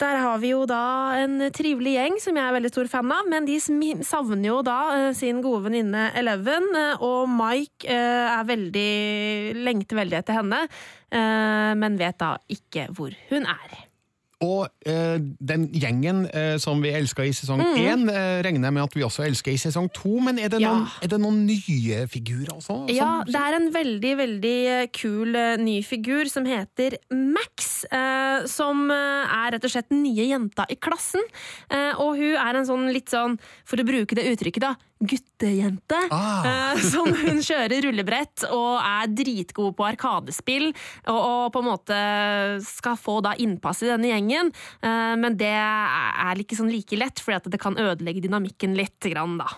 der 0.00 0.20
har 0.22 0.38
vi 0.42 0.52
jo 0.52 0.62
da 0.68 0.82
en 1.20 1.50
trivelig 1.54 1.94
gjeng 1.96 2.16
som 2.22 2.38
jeg 2.38 2.46
er 2.46 2.56
veldig 2.56 2.72
stor 2.72 2.90
fan 2.92 3.12
av, 3.14 3.28
men 3.30 3.48
de 3.48 3.58
savner 4.06 4.48
jo 4.48 4.60
da 4.66 4.78
eh, 4.96 5.10
sin 5.16 5.42
gode 5.44 5.66
venninne 5.68 6.08
Eleven, 6.18 6.70
eh, 6.76 7.04
og 7.04 7.28
Mike 7.30 7.88
eh, 7.90 8.32
er 8.32 8.48
veldig, 8.48 8.90
lengter 9.60 10.00
veldig 10.00 10.20
etter 10.22 10.40
henne, 10.40 10.64
men 11.10 11.96
vet 11.98 12.20
da 12.22 12.36
ikke 12.54 12.84
hvor 12.94 13.10
hun 13.32 13.48
er. 13.50 13.89
Og 14.40 14.68
eh, 14.88 15.18
den 15.20 15.66
gjengen 15.76 16.22
eh, 16.32 16.54
som 16.62 16.80
vi 16.80 16.88
elska 16.96 17.26
i 17.28 17.32
sesong 17.36 17.60
én, 17.76 18.06
eh, 18.08 18.38
regner 18.46 18.70
jeg 18.70 18.72
med 18.72 18.82
at 18.86 18.94
vi 18.96 19.02
også 19.04 19.26
elsker 19.26 19.52
i 19.52 19.58
sesong 19.60 19.90
to, 19.92 20.14
men 20.24 20.38
er 20.40 20.48
det, 20.48 20.60
Ja. 20.62 20.70
noen, 20.72 20.86
er 21.04 21.08
det 21.12 21.18
noen 21.20 21.42
nye 21.44 22.06
figurer 22.08 22.48
også? 22.56 22.66
som- 22.66 22.88
Ja, 22.88 23.22
det 23.26 23.34
er 23.36 23.56
en 23.58 23.70
veldig, 23.74 24.14
veldig 24.16 24.56
eh, 24.80 24.86
kul 24.96 25.36
eh, 25.36 25.56
ny 25.60 25.82
figur 25.84 26.24
som 26.32 26.46
heter 26.48 26.96
Max, 27.12 27.84
eh, 27.92 28.46
som 28.46 28.90
er 28.90 29.52
rett 29.52 29.64
og 29.64 29.70
slett 29.70 29.90
den 29.90 30.02
nye 30.04 30.24
jenta 30.32 30.64
i 30.70 30.76
klassen. 30.80 31.20
Og 32.00 32.16
hun 32.16 32.36
er 32.40 32.56
en 32.56 32.64
sånn 32.66 32.92
litt 32.92 33.10
sånn, 33.12 33.38
for 33.64 33.76
å 33.76 33.84
bruke 33.84 34.14
det 34.16 34.24
uttrykket 34.24 34.60
da, 34.64 34.74
guttejente. 35.00 35.98
Ah. 36.10 36.72
Eh, 36.74 36.82
som 36.92 37.08
hun 37.08 37.40
kjører 37.44 37.86
rullebrett 37.86 38.44
og 38.50 38.80
er 38.80 39.12
dritgod 39.16 39.74
på 39.78 39.86
arkadespill, 39.88 40.70
og, 41.06 41.20
og 41.20 41.44
på 41.54 41.62
en 41.62 41.70
måte 41.70 42.00
skal 42.66 42.98
få 43.00 43.20
da 43.24 43.34
innpass 43.40 43.84
i 43.84 43.90
denne 43.90 44.12
gjengen. 44.12 44.52
Eh, 44.84 45.14
men 45.20 45.38
det 45.40 45.54
er 45.56 46.44
ikke 46.44 46.58
sånn 46.58 46.72
like 46.72 47.00
lett, 47.00 47.22
for 47.22 47.50
det 47.50 47.62
kan 47.62 47.78
ødelegge 47.80 48.24
dynamikken 48.26 48.76
litt, 48.78 48.98
grann, 49.10 49.38
da. 49.40 49.48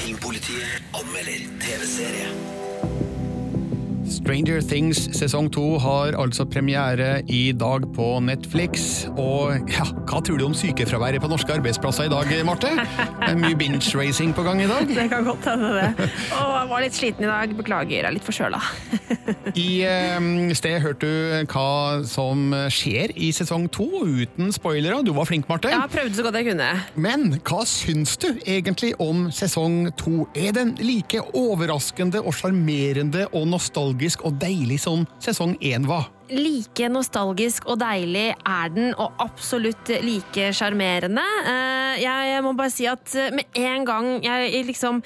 Filmpolitiet 0.00 0.96
anmelder 0.96 1.44
TV-serie. 1.60 2.59
Stranger 4.10 4.58
Things 4.60 4.98
sesong 5.14 5.46
to 5.54 5.76
har 5.78 6.16
altså 6.18 6.42
premiere 6.50 7.20
i 7.30 7.52
dag 7.54 7.84
på 7.94 8.06
Netflix. 8.26 9.04
Og 9.14 9.70
ja, 9.70 9.84
hva 10.10 10.18
tror 10.26 10.40
du 10.40 10.44
om 10.48 10.56
sykefraværet 10.56 11.22
på 11.22 11.30
norske 11.30 11.54
arbeidsplasser 11.54 12.08
i 12.08 12.10
dag, 12.10 12.32
Marte? 12.46 12.72
Det 12.74 13.28
er 13.30 13.38
mye 13.38 13.58
binge-racing 13.58 14.34
på 14.34 14.42
gang 14.46 14.62
i 14.64 14.68
dag. 14.70 14.90
Det 14.90 15.06
kan 15.12 15.26
godt 15.28 15.46
hende, 15.46 15.70
det. 15.76 16.08
Å, 16.34 16.40
jeg 16.56 16.70
var 16.72 16.84
litt 16.84 16.98
sliten 16.98 17.26
i 17.26 17.30
dag. 17.30 17.54
Beklager, 17.60 17.94
jeg 18.00 18.08
er 18.08 18.16
litt 18.16 18.26
forkjøla. 18.26 18.60
I 19.54 19.68
eh, 19.86 20.54
sted 20.58 20.80
hørte 20.82 21.06
du 21.06 21.52
hva 21.54 22.02
som 22.10 22.50
skjer 22.72 23.14
i 23.14 23.30
sesong 23.36 23.68
to, 23.70 23.86
uten 24.02 24.50
spoilere. 24.54 25.04
Du 25.06 25.14
var 25.14 25.30
flink, 25.30 25.46
Marte. 25.50 25.70
Ja, 25.70 25.84
prøvde 25.90 26.18
så 26.18 26.26
godt 26.26 26.40
jeg 26.40 26.50
kunne. 26.50 26.70
Men 26.98 27.28
hva 27.46 27.62
syns 27.68 28.16
du 28.20 28.32
egentlig 28.42 28.96
om 28.98 29.28
sesong 29.34 29.92
to? 30.00 30.26
Er 30.34 30.50
den 30.56 30.74
like 30.82 31.22
overraskende 31.38 32.24
og 32.24 32.34
sjarmerende 32.34 33.28
og 33.30 33.46
nostalgisk 33.54 33.99
nostalgisk 34.00 34.24
og 34.24 34.38
deilig 34.40 34.80
som 34.80 35.04
sesong 35.20 35.56
én 35.60 35.86
var. 35.86 36.08
Like 36.30 36.88
nostalgisk 36.88 37.66
og 37.66 37.80
deilig 37.80 38.34
er 38.46 38.68
den, 38.72 38.94
og 38.96 39.12
absolutt 39.18 39.88
like 40.02 40.52
sjarmerende. 40.52 41.22
Eh, 41.46 42.00
Jeg 42.00 42.42
må 42.42 42.54
bare 42.56 42.70
si 42.70 42.86
at 42.86 43.14
eh, 43.14 43.30
med 43.34 43.44
en 43.54 43.84
gang 43.84 44.24
jeg 44.24 44.64
liksom 44.66 45.02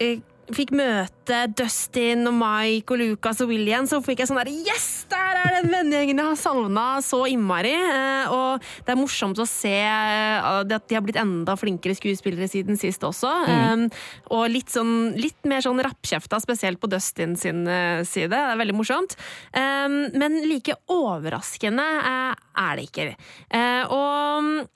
eh, 0.00 0.18
fikk 0.52 0.72
møte 0.76 1.36
Dustin 1.56 2.26
og 2.28 2.34
Mike 2.36 2.92
og 2.92 3.00
Lucas 3.00 3.40
og 3.40 3.48
William, 3.48 3.86
så 3.88 4.00
fikk 4.04 4.20
jeg 4.20 4.28
sånn 4.28 4.40
der 4.42 4.50
Yes! 4.52 5.06
Der 5.08 5.38
er 5.40 5.54
den 5.60 5.70
vennegjengen 5.72 6.20
jeg 6.20 6.26
har 6.28 6.36
savna 6.40 6.84
så 7.04 7.22
innmari! 7.30 7.72
Eh, 7.72 8.32
Og 8.34 8.60
det 8.84 8.92
er 8.94 8.98
morsomt 9.00 9.38
å 9.40 9.46
se 9.48 9.72
eh, 9.72 10.48
at 10.50 10.68
de 10.88 10.96
har 10.98 11.04
blitt 11.04 11.18
enda 11.20 11.54
flinkere 11.60 11.96
skuespillere 11.96 12.48
siden 12.50 12.76
sist 12.80 13.04
også. 13.06 13.30
Mm. 13.48 13.86
Og 14.36 14.44
litt, 14.52 14.68
sånn, 14.74 15.12
litt 15.20 15.40
mer 15.48 15.64
sånn 15.64 15.80
rappkjefta, 15.84 16.40
spesielt 16.44 16.80
på 16.82 16.90
Dustin 16.92 17.36
sin 17.40 17.64
eh, 17.68 18.02
side. 18.08 18.32
Det 18.34 18.40
er 18.52 18.60
veldig 18.60 18.76
morsomt. 18.78 19.16
Eh, 19.52 19.88
Men 20.18 20.40
like 20.48 20.76
overraskende 20.92 21.84
eh, 22.04 22.46
er 22.64 22.76
det 22.80 22.88
ikke. 22.90 23.10
Eh, 23.54 23.84
Og 23.94 24.68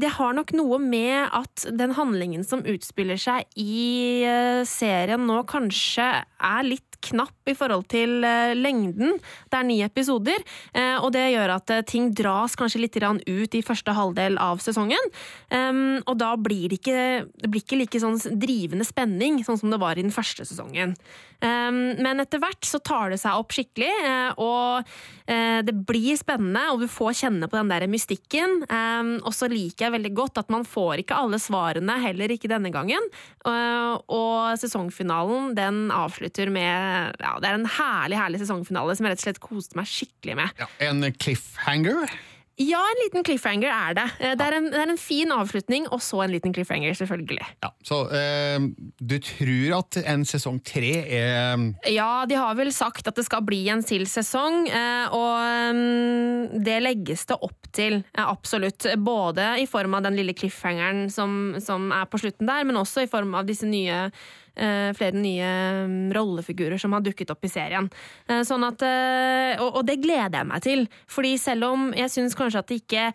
det 0.00 0.12
har 0.16 0.34
nok 0.36 0.52
noe 0.56 0.78
med 0.82 1.30
at 1.36 1.66
den 1.76 1.94
handlingen 1.96 2.44
som 2.46 2.64
utspiller 2.68 3.18
seg 3.20 3.48
i 3.58 4.22
eh, 4.26 4.62
serien 4.68 5.26
nå, 5.28 5.42
kanskje 5.50 6.06
er 6.22 6.66
litt 6.66 6.98
knapp 7.00 7.48
i 7.48 7.54
forhold 7.56 7.86
til 7.92 8.24
eh, 8.26 8.52
lengden. 8.56 9.16
Det 9.50 9.58
er 9.58 9.66
ni 9.66 9.78
episoder, 9.84 10.42
eh, 10.74 10.96
og 11.00 11.12
det 11.16 11.30
gjør 11.32 11.54
at 11.56 11.72
ting 11.88 12.10
dras 12.16 12.56
kanskje 12.60 12.82
litt 12.84 12.98
ut 13.00 13.56
i 13.56 13.64
første 13.64 13.94
halvdel 13.96 14.36
av 14.42 14.60
sesongen. 14.60 15.10
Um, 15.48 16.00
og 16.04 16.18
da 16.20 16.34
blir 16.36 16.68
det 16.68 16.80
ikke, 16.80 17.24
det 17.40 17.50
blir 17.50 17.64
ikke 17.64 17.80
like 17.80 18.02
sånn 18.02 18.18
drivende 18.40 18.84
spenning, 18.84 19.40
sånn 19.46 19.58
som 19.60 19.72
det 19.72 19.80
var 19.80 19.96
i 19.96 20.04
den 20.04 20.14
første 20.14 20.44
sesongen. 20.44 20.96
Men 21.40 22.20
etter 22.22 22.40
hvert 22.42 22.66
så 22.66 22.80
tar 22.84 23.12
det 23.12 23.20
seg 23.22 23.38
opp 23.40 23.54
skikkelig, 23.54 23.90
eh, 24.04 24.40
og 24.40 24.90
eh, 25.30 25.60
det 25.64 25.74
blir 25.88 26.18
spennende, 26.20 26.62
og 26.72 26.82
du 26.82 26.88
får 26.90 27.16
kjenne 27.22 27.48
på 27.50 27.58
den 27.58 27.70
der 27.72 27.86
mystikken. 27.90 28.60
Og 29.24 29.32
så 29.36 29.48
liker 29.50 29.86
jeg 29.86 29.96
veldig 29.96 30.12
godt 30.16 30.40
at 30.42 30.52
man 30.52 30.66
får 30.68 31.02
ikke 31.04 31.18
alle 31.18 31.40
svarene, 31.42 31.98
heller 32.02 32.32
ikke 32.34 32.50
denne 32.50 32.72
gangen. 32.74 33.04
Uh, 33.46 33.96
og 34.12 34.58
sesongfinalen 34.60 35.54
den 35.56 35.78
avslutter 35.94 36.50
med 36.52 37.16
ja, 37.22 37.32
Det 37.40 37.48
er 37.48 37.56
en 37.56 37.70
herlig 37.78 38.18
herlig 38.20 38.42
sesongfinale 38.42 38.96
som 38.96 39.06
jeg 39.06 39.14
rett 39.14 39.22
og 39.22 39.28
slett 39.28 39.42
koste 39.44 39.78
meg 39.80 39.88
skikkelig 39.90 40.36
med. 40.42 40.60
Ja, 40.60 40.68
en 40.90 41.06
cliffhanger. 41.16 42.12
Ja, 42.60 42.80
en 42.84 42.98
liten 43.00 43.24
cliffhanger 43.24 43.70
er 43.72 43.94
det. 43.96 44.06
Eh, 44.20 44.34
Det 44.36 44.46
er 44.46 44.56
en, 44.58 44.66
det 44.72 44.80
er 44.82 44.90
en 44.92 45.00
fin 45.00 45.32
avslutning, 45.32 45.86
og 45.88 46.02
så 46.04 46.20
en 46.24 46.32
liten 46.34 46.52
cliffhanger, 46.52 46.92
selvfølgelig. 46.98 47.46
Ja, 47.64 47.70
så 47.86 48.02
eh, 48.12 48.66
du 49.00 49.16
tror 49.24 49.78
at 49.78 50.00
en 50.04 50.26
sesong 50.28 50.60
tre 50.64 50.92
er 51.08 51.64
Ja, 51.88 52.26
de 52.28 52.36
har 52.36 52.54
vel 52.58 52.72
sagt 52.76 53.08
at 53.08 53.16
det 53.16 53.24
skal 53.24 53.46
bli 53.48 53.62
en 53.72 53.82
til 53.86 54.04
sesong, 54.10 54.66
eh, 54.68 55.16
og 55.16 55.74
mm, 55.78 56.60
det 56.66 56.82
legges 56.84 57.24
det 57.30 57.38
opp 57.40 57.70
til, 57.72 58.02
eh, 58.12 58.26
absolutt. 58.26 58.84
Både 59.00 59.54
i 59.62 59.66
form 59.70 59.96
av 59.96 60.04
den 60.04 60.20
lille 60.20 60.36
cliffhangeren 60.36 61.08
som, 61.10 61.56
som 61.64 61.88
er 61.96 62.04
på 62.12 62.20
slutten 62.20 62.46
der, 62.50 62.68
men 62.68 62.76
også 62.76 63.06
i 63.06 63.10
form 63.10 63.34
av 63.40 63.48
disse 63.48 63.64
nye 63.68 64.10
flere 64.96 65.16
nye 65.16 65.50
mm, 65.88 66.12
rollefigurer 66.16 66.80
som 66.80 66.92
har 66.96 67.04
dukket 67.04 67.32
opp 67.32 67.44
i 67.44 67.52
serien. 67.52 67.90
Eh, 68.28 68.42
Sånn 68.46 68.64
at, 68.66 68.82
eh, 68.86 69.60
og, 69.60 69.80
og 69.80 69.86
det 69.88 70.00
gleder 70.02 70.40
jeg 70.40 70.50
meg 70.50 70.64
til, 70.64 70.86
fordi 71.10 71.36
selv 71.40 71.70
om 71.70 71.90
jeg 71.96 72.12
syns 72.12 72.36
kanskje 72.38 72.64
at 72.64 72.70
det 72.70 72.80
ikke 72.82 73.10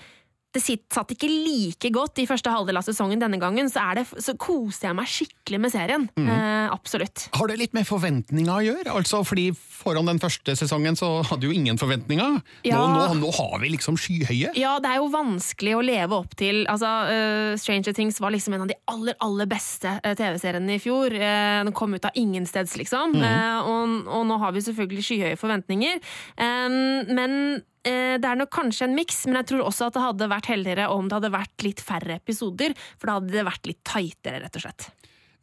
det 0.55 0.63
sitt- 0.63 0.87
satt 0.95 1.11
ikke 1.13 1.29
like 1.29 1.91
godt 1.93 2.21
i 2.23 2.27
første 2.29 2.51
halvdel 2.51 2.79
av 2.79 2.85
sesongen 2.87 3.21
denne 3.21 3.39
gangen, 3.41 3.69
så, 3.71 3.83
er 3.91 4.01
det, 4.01 4.05
så 4.23 4.35
koser 4.39 4.89
jeg 4.89 4.97
meg 4.97 5.11
skikkelig 5.11 5.59
med 5.61 5.73
serien. 5.73 6.07
Eh, 6.17 6.67
absolutt. 6.73 7.27
Har 7.35 7.51
det 7.51 7.59
litt 7.61 7.75
med 7.77 7.87
forventninger 7.87 8.51
å 8.51 8.63
gjøre? 8.63 8.95
Altså, 8.95 9.21
fordi 9.27 9.49
Foran 9.55 10.07
den 10.09 10.21
første 10.23 10.55
sesongen 10.57 10.97
så 10.97 11.09
hadde 11.27 11.45
jo 11.49 11.53
ingen 11.53 11.77
forventninger. 11.77 12.39
Ja. 12.65 12.79
Nå, 12.79 12.95
nå, 12.95 13.19
nå 13.21 13.31
har 13.35 13.59
vi 13.61 13.69
liksom 13.75 13.99
skyhøye. 13.99 14.53
Ja, 14.57 14.77
det 14.81 14.93
er 14.93 15.01
jo 15.03 15.11
vanskelig 15.13 15.75
å 15.77 15.83
leve 15.85 16.17
opp 16.23 16.33
til 16.39 16.63
altså, 16.71 16.89
uh, 17.09 17.51
Stranger 17.59 17.93
Things 17.95 18.17
var 18.23 18.33
liksom 18.33 18.55
en 18.55 18.65
av 18.65 18.71
de 18.71 18.77
aller, 18.91 19.17
aller 19.25 19.49
beste 19.51 19.91
uh, 19.99 20.13
TV-seriene 20.17 20.77
i 20.77 20.81
fjor. 20.81 21.13
Uh, 21.13 21.61
den 21.67 21.75
kom 21.75 21.93
ut 21.93 22.07
av 22.07 22.15
ingensteds, 22.17 22.77
liksom. 22.79 23.15
Eh, 23.19 23.69
og, 23.69 23.95
og 24.09 24.25
nå 24.29 24.39
har 24.41 24.53
vi 24.55 24.63
selvfølgelig 24.65 25.05
skyhøye 25.05 25.39
forventninger. 25.39 26.01
Um, 26.39 27.13
men 27.15 27.39
det 27.85 28.25
er 28.25 28.37
nok 28.39 28.49
kanskje 28.53 28.87
en 28.87 28.95
miks, 28.97 29.23
men 29.29 29.39
jeg 29.41 29.51
tror 29.51 29.67
også 29.67 29.89
at 29.89 29.97
det 29.97 30.05
hadde 30.05 30.29
vært 30.31 30.49
heldigere 30.49 30.87
om 30.93 31.09
det 31.09 31.19
hadde 31.19 31.33
vært 31.35 31.65
litt 31.65 31.83
færre 31.85 32.17
episoder, 32.17 32.73
for 32.97 33.09
da 33.11 33.19
hadde 33.19 33.35
det 33.35 33.45
vært 33.45 33.69
litt 33.69 33.83
tightere, 33.85 34.41
rett 34.41 34.57
og 34.57 34.65
slett. 34.65 34.87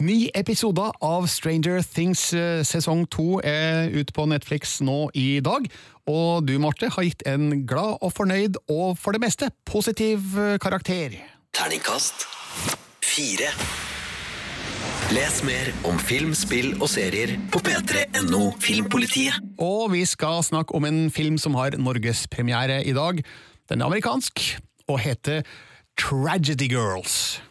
Ni 0.03 0.31
episoder 0.35 0.91
av 1.05 1.29
Stranger 1.31 1.83
Things 1.87 2.33
eh, 2.35 2.65
sesong 2.67 3.05
to 3.13 3.39
er 3.47 3.93
ute 3.93 4.15
på 4.17 4.25
Netflix 4.27 4.81
nå 4.83 5.13
i 5.15 5.39
dag. 5.45 5.69
Og 6.11 6.43
du, 6.49 6.57
Marte, 6.63 6.91
har 6.91 7.07
gitt 7.07 7.23
en 7.29 7.63
glad 7.69 8.03
og 8.03 8.11
fornøyd 8.17 8.59
og 8.73 8.99
for 8.99 9.15
det 9.15 9.23
meste 9.23 9.53
positiv 9.69 10.35
eh, 10.35 10.59
karakter. 10.63 11.21
Terningkast 11.55 12.27
fire. 13.05 13.53
Les 15.12 15.42
mer 15.45 15.66
om 15.85 15.99
film, 16.00 16.31
spill 16.33 16.71
og 16.78 16.88
serier 16.88 17.35
på 17.52 17.61
p3.no 17.61 18.47
Filmpolitiet. 18.62 19.35
Og 19.61 19.90
vi 19.92 20.07
skal 20.09 20.40
snakke 20.47 20.73
om 20.73 20.87
en 20.88 21.11
film 21.12 21.37
som 21.37 21.52
har 21.59 21.76
norgespremiere 21.76 22.78
i 22.88 22.95
dag. 22.97 23.21
Den 23.69 23.83
er 23.83 23.90
amerikansk 23.90 24.40
og 24.88 25.02
heter 25.04 25.42
Tragedy 26.00 26.71
Girls. 26.73 27.42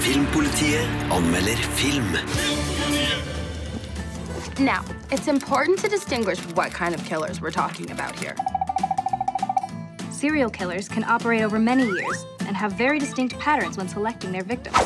Filmpolitiet 0.00 0.88
anmelder 1.12 1.60
film. 1.76 2.16
Now, 4.56 4.80
it's 5.10 5.28
important 5.28 5.78
to 5.80 5.88
distinguish 5.88 6.40
what 6.56 6.72
kind 6.72 6.94
of 6.94 7.04
killers 7.04 7.42
we're 7.42 7.56
talking 7.62 7.90
about 7.90 8.16
here. 8.18 8.36
Serial 10.10 10.50
killers 10.50 10.88
can 10.88 11.04
operate 11.04 11.42
over 11.42 11.58
many 11.58 11.84
years 11.84 12.24
and 12.46 12.56
have 12.56 12.72
very 12.72 12.98
distinct 12.98 13.38
patterns 13.38 13.76
when 13.76 13.88
selecting 13.88 14.32
their 14.32 14.44
victims. 14.44 14.78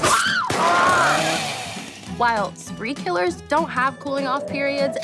While 2.16 2.54
spree 2.54 2.94
killers 2.94 3.42
don't 3.42 3.68
have 3.68 3.98
cooling 4.00 4.26
off 4.26 4.46
periods 4.46 4.96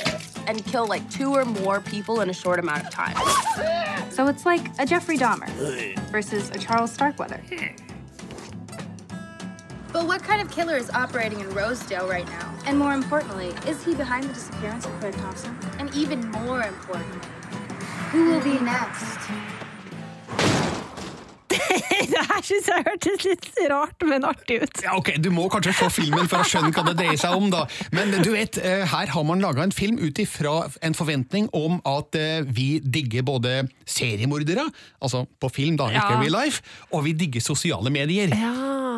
and 0.47 0.65
kill 0.65 0.87
like 0.87 1.07
two 1.11 1.33
or 1.33 1.45
more 1.45 1.79
people 1.79 2.21
in 2.21 2.29
a 2.29 2.33
short 2.33 2.59
amount 2.59 2.83
of 2.83 2.89
time. 2.89 3.15
So 4.09 4.27
it's 4.27 4.45
like 4.45 4.67
a 4.79 4.85
Jeffrey 4.85 5.17
Dahmer 5.17 5.47
versus 6.09 6.49
a 6.49 6.57
Charles 6.57 6.91
Starkweather. 6.91 7.41
But 9.91 10.07
what 10.07 10.23
kind 10.23 10.41
of 10.41 10.49
killer 10.49 10.75
is 10.75 10.89
operating 10.89 11.39
in 11.39 11.49
Rosedale 11.53 12.07
right 12.07 12.25
now? 12.25 12.55
And 12.65 12.79
more 12.79 12.93
importantly, 12.93 13.53
is 13.69 13.83
he 13.85 13.93
behind 13.93 14.23
the 14.23 14.33
disappearance 14.33 14.85
of 14.85 14.99
Fred 14.99 15.13
Thompson? 15.13 15.55
And 15.77 15.93
even 15.95 16.31
more 16.31 16.63
important, 16.63 17.23
who 18.09 18.31
will 18.31 18.41
be 18.41 18.59
next? 18.59 19.19
det 22.13 22.21
her 22.29 22.41
syns 22.45 22.67
jeg 22.71 22.85
hørtes 22.87 23.25
litt 23.27 23.47
rart, 23.71 24.03
men 24.09 24.25
artig 24.27 24.59
ut. 24.63 24.81
Ja, 24.83 24.95
ok, 24.99 25.13
Du 25.23 25.29
må 25.33 25.47
kanskje 25.51 25.73
se 25.77 25.89
filmen 26.01 26.27
for 26.31 26.43
å 26.43 26.47
skjønne 26.47 26.71
hva 26.75 26.83
det 26.89 26.95
dreier 26.99 27.19
seg 27.21 27.35
om. 27.37 27.49
da. 27.53 27.65
Men 27.95 28.11
du 28.23 28.31
vet, 28.33 28.57
eh, 28.61 28.83
her 28.89 29.11
har 29.13 29.23
man 29.27 29.41
laga 29.43 29.63
en 29.65 29.71
film 29.75 29.99
ut 30.01 30.19
ifra 30.23 30.55
en 30.83 30.93
forventning 30.97 31.49
om 31.53 31.79
at 31.89 32.15
eh, 32.19 32.41
vi 32.47 32.79
digger 32.83 33.25
både 33.27 33.55
seriemordere, 33.85 34.65
altså 35.03 35.25
på 35.41 35.51
film, 35.53 35.77
da, 35.79 35.89
ikke 35.91 36.11
Ja. 36.13 36.19
real 36.21 36.35
life, 36.43 36.61
og 36.91 37.03
vi 37.07 37.13
digger 37.13 37.41
sosiale 37.41 37.89
medier. 37.93 38.33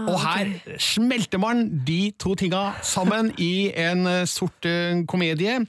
og 0.06 0.20
her 0.22 0.50
smelter 0.78 1.40
man 1.42 1.64
de 1.86 2.12
to 2.20 2.36
tinga 2.36 2.76
sammen 2.86 3.32
i 3.42 3.72
en 3.76 4.06
eh, 4.08 4.26
sort 4.30 4.66
komedie 5.10 5.60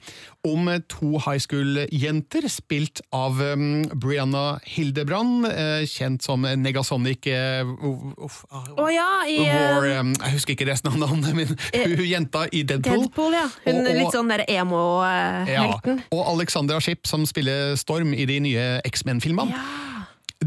om 0.47 0.69
to 0.89 1.17
high 1.23 1.39
school-jenter, 1.43 2.47
spilt 2.51 3.01
av 3.15 3.39
um, 3.41 3.83
Brianna 3.99 4.59
Hildebrand, 4.65 5.45
uh, 5.47 5.81
kjent 5.89 6.23
som 6.25 6.41
Negasonic 6.41 7.27
uh, 7.31 7.67
uh, 7.67 8.71
Å 8.77 8.87
ja, 8.93 9.07
i 9.29 9.37
War, 9.43 9.87
um, 10.01 10.13
jeg 10.15 10.35
husker 10.37 10.55
ikke 10.57 10.69
resten 10.71 10.91
av 10.93 10.99
navnet, 11.01 11.33
men 11.37 11.51
hun 11.97 12.05
jenta 12.07 12.45
i 12.51 12.63
Deadpool. 12.67 13.05
Deadpool, 13.07 13.37
ja. 13.37 13.45
Hun 13.65 13.75
Og- 13.81 13.91
og- 13.91 13.99
litt 14.01 14.15
sånn 14.15 14.31
der 14.31 14.45
ja, 14.47 14.61
emo-helten. 14.63 16.01
og 16.11 16.23
Alexandra 16.33 16.79
Shipp, 16.83 17.05
som 17.07 17.25
spiller 17.25 17.75
Storm 17.79 18.13
i 18.13 18.25
de 18.25 18.39
nye 18.39 18.65
X-Men-filmene. 18.87 19.53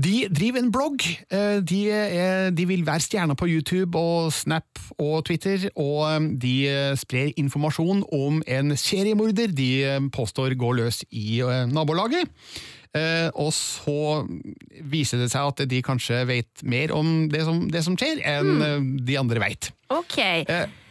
De 0.01 0.15
driver 0.33 0.63
en 0.63 0.73
blogg. 0.73 1.05
Eh, 1.29 1.61
De, 1.67 1.81
er, 1.91 2.51
de 2.55 2.67
vil 2.69 2.87
være 2.87 3.05
stjerner 3.05 3.37
på 3.39 3.49
YouTube 3.51 3.99
og 3.99 4.33
Snap 4.33 4.81
og 4.99 5.25
Twitter, 5.29 5.69
og 5.75 6.03
eh, 6.09 6.29
de 6.41 6.55
eh, 6.71 6.97
sprer 6.99 7.33
informasjon 7.41 8.05
om 8.17 8.43
en 8.47 8.77
seriemorder 8.79 9.53
de 9.57 9.71
eh, 9.85 10.03
påstår 10.15 10.57
går 10.61 10.79
løs 10.83 11.03
i 11.11 11.41
eh, 11.45 11.65
nabolaget. 11.71 12.31
Eh, 12.97 13.29
og 13.39 13.53
så 13.55 14.27
viser 14.91 15.21
det 15.23 15.29
seg 15.31 15.53
at 15.53 15.65
de 15.71 15.83
kanskje 15.87 16.25
vet 16.27 16.65
mer 16.67 16.91
om 16.97 17.29
det 17.31 17.45
som, 17.47 17.63
det 17.71 17.85
som 17.87 17.99
skjer, 17.99 18.23
enn 18.27 18.55
mm. 18.59 18.89
de 19.07 19.19
andre 19.21 19.43
veit. 19.43 19.71
Ok. 19.95 20.19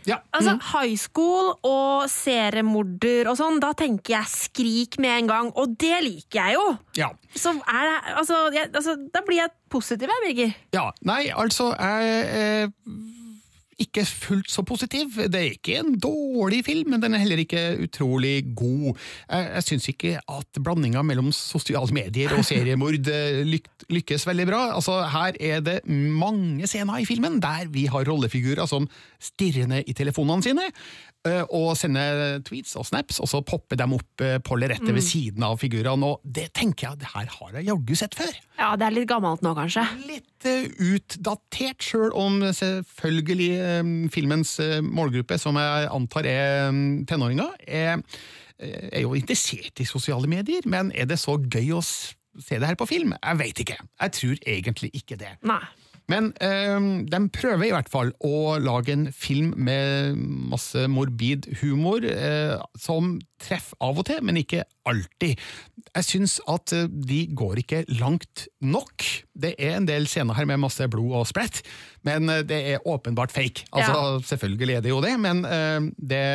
Ja. 0.08 0.20
Altså, 0.32 0.56
mm. 0.56 0.62
High 0.72 0.98
school 1.00 1.52
og 1.68 2.08
seriemorder 2.12 3.30
og 3.32 3.38
sånn, 3.40 3.60
da 3.64 3.74
tenker 3.78 4.16
jeg 4.18 4.32
skrik 4.32 5.00
med 5.02 5.16
en 5.16 5.32
gang, 5.32 5.52
og 5.60 5.76
det 5.82 6.00
liker 6.06 6.40
jeg 6.40 6.58
jo! 6.58 6.66
Ja. 7.00 7.12
Så 7.36 7.54
er 7.60 7.86
det, 7.90 7.98
altså, 8.18 8.40
jeg, 8.56 8.72
altså, 8.74 8.96
Da 9.14 9.22
blir 9.26 9.44
jeg 9.44 9.54
positiv, 9.70 10.10
jeg, 10.10 10.26
Birger. 10.26 10.54
Ja, 10.74 10.90
nei, 11.06 11.22
altså 11.30 11.72
jeg, 11.76 12.24
eh, 12.34 13.19
ikke 13.80 14.04
fullt 14.06 14.50
så 14.52 14.64
positiv. 14.68 15.14
Det 15.32 15.40
er 15.40 15.54
ikke 15.56 15.78
en 15.80 15.94
dårlig 16.02 16.62
film, 16.68 16.90
men 16.94 17.02
den 17.04 17.16
er 17.16 17.22
heller 17.24 17.40
ikke 17.44 17.62
utrolig 17.86 18.34
god. 18.58 18.98
Jeg, 19.30 19.50
jeg 19.56 19.64
syns 19.70 19.88
ikke 19.94 20.14
at 20.20 20.62
blandinga 20.64 21.04
mellom 21.08 21.32
sosiale 21.36 21.94
medier 21.96 22.34
og 22.38 22.44
seriemord 22.48 23.08
eh, 23.08 23.42
lyk, 23.48 23.70
lykkes 23.90 24.28
veldig 24.30 24.48
bra. 24.52 24.64
Altså, 24.78 25.00
her 25.14 25.38
er 25.40 25.64
det 25.66 25.78
mange 25.90 26.68
scener 26.70 27.00
i 27.04 27.08
filmen 27.10 27.40
der 27.44 27.70
vi 27.72 27.88
har 27.92 28.04
rollefigurer 28.10 28.68
som 28.70 28.88
stirrer 29.24 29.70
ned 29.72 29.88
i 29.88 29.96
telefonene 29.98 30.44
sine. 30.46 30.68
eh, 31.28 31.44
Og 31.52 31.74
sender 31.80 32.40
tweets 32.48 32.76
og 32.80 32.86
snaps, 32.88 33.20
og 33.20 33.28
så 33.32 33.42
popper 33.44 33.76
de 33.80 33.88
opp 33.96 34.22
eh, 34.24 34.38
på 34.40 34.56
lerretet 34.60 34.88
Mm. 34.90 34.96
ved 34.96 35.04
siden 35.04 35.44
av 35.44 35.58
figurene. 35.60 36.04
Og 36.14 36.22
det 36.24 36.50
tenker 36.56 36.90
jeg, 36.90 37.00
det 37.04 37.10
her 37.16 37.28
har 37.40 37.52
jeg 37.60 37.68
jaggu 37.68 37.96
sett 38.00 38.16
før. 38.16 38.32
Ja, 38.60 38.76
det 38.80 38.88
er 38.88 38.96
litt 38.96 39.10
gammelt 39.12 39.42
nå, 39.44 39.52
kanskje. 39.56 39.84
Litt 40.08 40.39
eh, 40.48 40.70
utdatert, 40.94 41.84
sjøl 41.84 42.14
om 42.18 42.42
selvfølgelig 42.56 43.50
eh, 43.56 43.90
filmens 44.14 44.58
eh, 44.64 44.80
målgruppe, 44.86 45.40
som 45.42 45.60
jeg 45.60 45.90
antar 45.92 46.30
er 46.30 46.70
eh, 46.70 46.80
tenåringer, 47.10 47.58
er, 47.68 48.00
er 48.60 49.04
jo 49.04 49.16
interessert 49.18 49.80
i 49.80 49.88
sosiale 49.88 50.28
medier, 50.30 50.66
men 50.68 50.94
er 50.96 51.10
det 51.10 51.20
så 51.20 51.38
gøy 51.40 51.76
å 51.78 51.84
se 51.84 52.60
det 52.60 52.68
her 52.68 52.80
på 52.80 52.88
film? 52.90 53.14
Jeg 53.20 53.40
veit 53.40 53.62
ikke. 53.64 53.78
Jeg 54.02 54.16
tror 54.20 54.42
egentlig 54.56 54.92
ikke 54.96 55.20
det. 55.20 55.36
Nei. 55.48 55.64
Men 56.10 56.32
eh, 56.42 56.78
de 57.10 57.22
prøver 57.36 57.70
i 57.70 57.74
hvert 57.76 57.92
fall 57.92 58.12
å 58.26 58.58
lage 58.62 58.96
en 58.96 59.08
film 59.14 59.54
med 59.58 60.18
masse 60.50 60.88
morbid 60.92 61.50
humor, 61.62 62.06
eh, 62.06 62.56
som 62.80 63.18
treffer 63.40 63.78
av 63.86 64.02
og 64.02 64.08
til, 64.10 64.22
men 64.26 64.40
ikke 64.42 64.66
alltid. 64.90 65.40
Jeg 65.94 66.08
syns 66.08 66.38
at 66.50 66.74
eh, 66.76 66.90
de 66.90 67.22
går 67.38 67.62
ikke 67.64 67.84
langt 68.00 68.48
nok. 68.62 69.06
Det 69.40 69.54
er 69.58 69.78
en 69.78 69.90
del 69.90 70.10
scener 70.10 70.38
her 70.38 70.50
med 70.50 70.64
masse 70.66 70.90
blod 70.92 71.22
og 71.22 71.30
splett, 71.30 71.62
men 72.08 72.30
eh, 72.32 72.44
det 72.48 72.62
er 72.74 72.88
åpenbart 72.90 73.34
fake. 73.36 73.70
Altså, 73.72 74.20
Selvfølgelig 74.34 74.80
er 74.80 74.86
det 74.86 74.94
jo 74.96 75.04
det, 75.06 75.16
men 75.22 75.46
eh, 75.46 75.92
det 75.98 76.26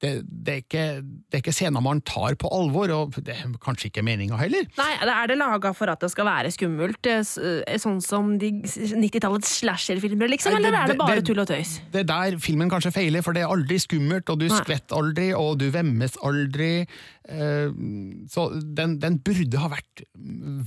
det, 0.00 0.10
det, 0.28 0.52
er 0.52 0.60
ikke, 0.62 0.84
det 1.02 1.38
er 1.38 1.42
ikke 1.42 1.54
scener 1.56 1.82
man 1.82 2.00
tar 2.06 2.36
på 2.38 2.50
alvor, 2.54 2.92
og 2.94 3.16
det 3.26 3.34
er 3.34 3.48
kanskje 3.64 3.88
ikke 3.90 4.04
meninga 4.06 4.38
heller. 4.38 4.68
Nei, 4.78 4.90
er 5.02 5.26
det 5.30 5.38
laga 5.40 5.72
for 5.74 5.90
at 5.90 6.00
det 6.04 6.10
skal 6.12 6.28
være 6.28 6.52
skummelt, 6.54 7.08
eh, 7.10 7.24
eh, 7.66 7.78
sånn 7.82 7.98
som 8.04 8.36
de 8.38 8.52
90-tallets 8.62 9.56
slasherfilmer, 9.60 10.30
liksom? 10.30 10.54
Nei, 10.54 10.60
Eller 10.62 10.78
er 10.78 10.86
det 10.86 10.94
det- 10.96 10.98
bare 11.02 11.16
det- 11.20 11.26
tull 11.26 11.40
og 11.42 11.48
tøys? 11.50 11.80
Det 11.90 12.00
er 12.04 12.10
der 12.12 12.38
filmen 12.38 12.70
kanskje 12.70 12.92
feiler, 12.94 13.22
for 13.22 13.32
det 13.34 13.42
er 13.42 13.48
aldri 13.50 13.78
skummelt, 13.82 14.28
og 14.30 14.38
du 14.38 14.48
Nei. 14.48 14.60
skvetter 14.62 14.96
aldri, 14.96 15.32
og 15.34 15.58
du 15.58 15.70
vemmes 15.70 16.16
aldri. 16.22 16.86
Eh, 17.28 17.68
Så 18.28 18.48
den, 18.74 18.98
den 18.98 19.18
burde 19.18 19.58
ha 19.58 19.68
vært 19.68 20.02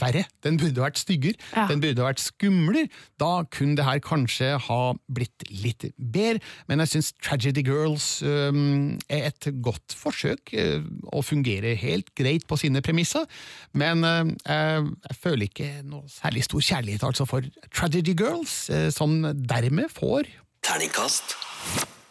verre. 0.01 0.25
Den 0.43 0.57
burde 0.57 0.77
ha 0.81 0.89
vært 0.89 0.99
styggere. 1.01 1.35
Ja. 1.55 1.67
Den 1.67 1.79
burde 1.81 2.01
ha 2.03 2.11
vært 2.11 2.19
skumlere. 2.21 2.89
Da 3.17 3.43
kunne 3.49 3.75
det 3.75 3.85
her 3.85 3.99
kanskje 3.99 4.59
ha 4.59 4.93
blitt 5.11 5.45
litt 5.49 5.85
bedre, 5.97 6.39
men 6.67 6.79
jeg 6.79 6.87
syns 6.95 7.13
Tragedy 7.21 7.63
Girls 7.63 8.21
um, 8.23 8.97
er 9.09 9.20
et 9.29 9.49
godt 9.63 9.95
forsøk, 9.97 10.53
eh, 10.53 10.83
og 11.11 11.25
fungerer 11.25 11.77
helt 11.79 12.13
greit 12.17 12.47
på 12.47 12.57
sine 12.59 12.81
premisser, 12.85 13.25
men 13.73 14.03
eh, 14.05 14.31
jeg 14.47 15.17
føler 15.21 15.47
ikke 15.47 15.71
noe 15.87 16.09
særlig 16.11 16.45
stor 16.47 16.65
kjærlighet 16.71 17.07
altså 17.07 17.27
for 17.29 17.45
Tragedy 17.73 18.15
Girls, 18.17 18.69
eh, 18.69 18.89
som 18.93 19.21
dermed 19.35 19.91
får 19.93 20.29
Terningkast 20.61 21.33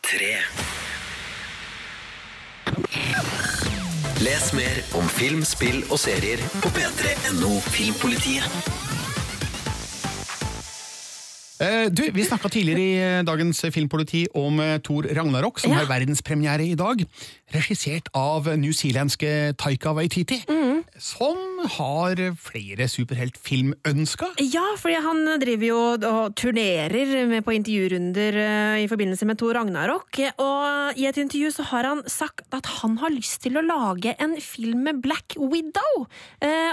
tre. 0.02 0.33
Les 4.21 4.52
mer 4.52 4.83
om 4.99 5.07
film, 5.09 5.45
spill 5.47 5.85
og 5.88 5.99
serier 6.02 6.43
på 6.61 6.75
p3.no 6.75 7.57
Filmpolitiet. 7.71 8.80
Eh, 11.61 11.90
Du, 11.93 12.02
Vi 12.12 12.25
snakka 12.25 12.49
tidligere 12.49 12.81
i 12.81 12.93
eh, 13.19 13.23
dagens 13.26 13.61
Filmpoliti 13.75 14.25
om 14.35 14.61
eh, 14.64 14.79
Thor 14.81 15.05
Ragnarok, 15.05 15.59
som 15.61 15.73
Ja. 15.73 15.79
har 15.83 15.87
verdenspremiere 15.90 16.64
i 16.64 16.75
dag. 16.75 17.05
Regissert 17.52 18.09
av 18.14 18.47
newzealandske 18.57 19.55
Taika 19.59 19.93
Waititi, 19.93 20.38
Mm. 20.49 20.85
som 20.99 21.37
har 21.69 22.14
flere 22.38 22.87
superheltfilmønsker. 22.88 24.38
Ja, 24.55 24.62
fordi 24.79 24.95
han 25.02 25.40
driver 25.40 25.67
jo 25.67 25.79
og 26.09 26.35
turnerer 26.37 27.26
med 27.29 27.45
på 27.45 27.52
intervjurunder 27.52 28.79
i 28.81 28.87
forbindelse 28.88 29.27
med 29.27 29.37
Thor 29.38 29.53
Ragnarok. 29.55 30.18
Og 30.38 30.96
i 30.96 31.05
et 31.07 31.16
intervju 31.18 31.51
så 31.53 31.64
har 31.64 31.85
han 31.85 32.03
sagt 32.07 32.42
at 32.53 32.64
han 32.81 32.96
har 32.99 33.11
lyst 33.11 33.42
til 33.42 33.59
å 33.59 33.66
lage 33.66 34.14
en 34.18 34.37
film 34.40 34.85
med 34.85 35.03
Black 35.03 35.35
Widow. 35.37 36.07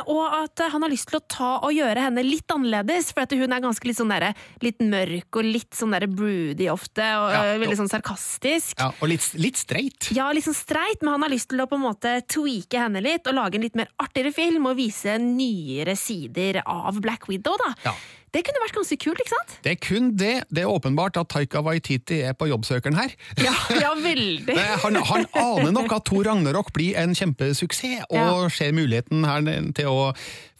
Og 0.07 0.43
at 0.43 0.71
han 0.71 0.81
har 0.83 0.89
lyst 0.89 1.09
til 1.09 1.19
å 1.19 1.27
ta 1.27 1.57
og 1.63 1.73
gjøre 1.73 1.97
henne 2.07 2.23
litt 2.23 2.47
annerledes, 2.47 3.11
for 3.11 3.21
at 3.21 3.31
hun 3.31 3.51
er 3.51 3.59
ganske 3.59 3.83
litt 3.83 3.97
sånn 3.97 4.09
derre 4.13 4.33
litt 4.61 4.76
mørk 4.83 5.39
og 5.39 5.47
litt 5.47 5.77
sånn 5.77 5.95
der 5.95 6.07
broody 6.11 6.69
ofte, 6.71 7.05
og 7.21 7.31
Ja, 7.33 7.41
veldig 7.63 7.77
sånn 7.79 7.91
sarkastisk. 7.91 8.75
Ja, 8.79 8.91
og 8.99 9.11
litt, 9.11 9.25
litt 9.39 9.59
streit. 9.59 10.09
Ja, 10.15 10.29
litt 10.35 10.47
sånn 10.47 10.57
streit, 10.57 11.01
men 11.01 11.15
han 11.15 11.25
har 11.25 11.33
lyst 11.33 11.49
til 11.51 11.63
å 11.63 11.67
på 11.69 11.79
en 11.79 11.85
måte 11.87 12.17
tweake 12.27 12.81
henne 12.81 13.01
litt 13.03 13.27
og 13.27 13.37
lage 13.37 13.59
en 13.59 13.65
litt 13.65 13.75
mer 13.79 13.89
artigere 14.01 14.33
film 14.35 14.69
og 14.69 14.77
vise 14.79 15.17
nyere 15.21 15.97
sider 15.99 16.61
av 16.65 17.01
Black 17.03 17.27
Widow, 17.31 17.57
da. 17.63 17.73
Ja. 17.89 17.95
Det 18.37 18.43
kunne 18.45 18.61
vært 18.61 18.75
ganske 18.77 18.97
kult, 19.01 19.21
ikke 19.23 19.33
sant? 19.33 19.53
Det 19.65 19.71
er 19.73 19.79
kun 19.81 20.11
det. 20.19 20.33
Det 20.53 20.61
er 20.61 20.69
åpenbart 20.69 21.17
at 21.17 21.29
Taika 21.33 21.63
Waititi 21.65 22.19
er 22.21 22.35
på 22.37 22.45
jobbsøkeren 22.51 22.93
her. 22.99 23.15
Ja, 23.47 23.53
ja 23.73 23.93
veldig. 23.97 24.53
Han, 24.83 24.99
han 25.09 25.25
aner 25.41 25.73
nok 25.73 25.95
at 25.97 26.05
Thor 26.05 26.27
Ragnarok 26.27 26.69
blir 26.75 26.99
en 27.01 27.15
kjempesuksess, 27.17 28.05
og 28.11 28.17
Ja. 28.19 28.49
ser 28.53 28.75
muligheten 28.77 29.25
her 29.25 29.41
til 29.73 29.89
å 29.89 30.11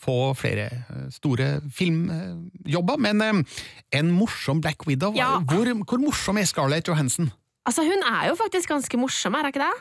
få 0.02 0.34
flere 0.38 0.66
eh, 0.74 1.06
store 1.14 1.60
filmjobber. 1.74 2.98
Men 3.06 3.22
eh, 3.22 3.44
en 4.00 4.10
morsom 4.16 4.62
Black 4.62 4.88
Widow, 4.90 5.14
Ja. 5.18 5.38
hvor, 5.46 5.70
hvor 5.86 6.02
morsom 6.02 6.38
er 6.42 6.50
Scarlett 6.50 6.88
Johansen? 6.90 7.30
Altså, 7.68 7.84
hun 7.84 8.02
er 8.10 8.30
jo 8.32 8.36
faktisk 8.40 8.70
ganske 8.72 8.98
morsom, 8.98 9.36
er 9.36 9.46
hun 9.46 9.54
ikke 9.54 9.66
det? 9.66 9.74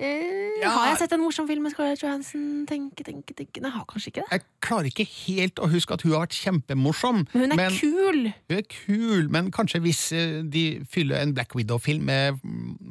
Eh, 0.00 0.38
Ja. 0.60 0.68
Har 0.74 0.86
jeg 0.90 0.98
sett 1.00 1.12
en 1.14 1.22
morsom 1.22 1.46
film 1.48 1.62
med 1.64 1.72
Scarlett 1.72 2.02
Johansson? 2.02 2.66
Tenke, 2.68 3.00
tenke, 3.04 3.32
tenke 3.36 3.62
Nei, 3.64 3.70
har 3.72 3.84
kanskje 3.88 4.10
ikke 4.10 4.22
det. 4.26 4.30
Jeg 4.34 4.42
klarer 4.60 4.88
ikke 4.90 5.06
helt 5.08 5.60
å 5.64 5.68
huske 5.72 5.94
at 5.96 6.02
hun 6.04 6.12
har 6.12 6.26
vært 6.26 6.36
kjempemorsom. 6.36 7.22
Men 7.32 7.50
hun 7.54 7.60
er 7.64 7.76
kul! 7.78 8.18
Hun 8.50 8.58
er 8.58 8.66
kul, 8.68 9.28
men 9.32 9.48
kanskje 9.56 9.80
hvis 9.80 10.00
eh, 10.12 10.42
de 10.44 10.64
fyller 10.92 11.22
en 11.22 11.32
Black 11.36 11.54
Widow-film 11.56 12.04
med 12.04 12.40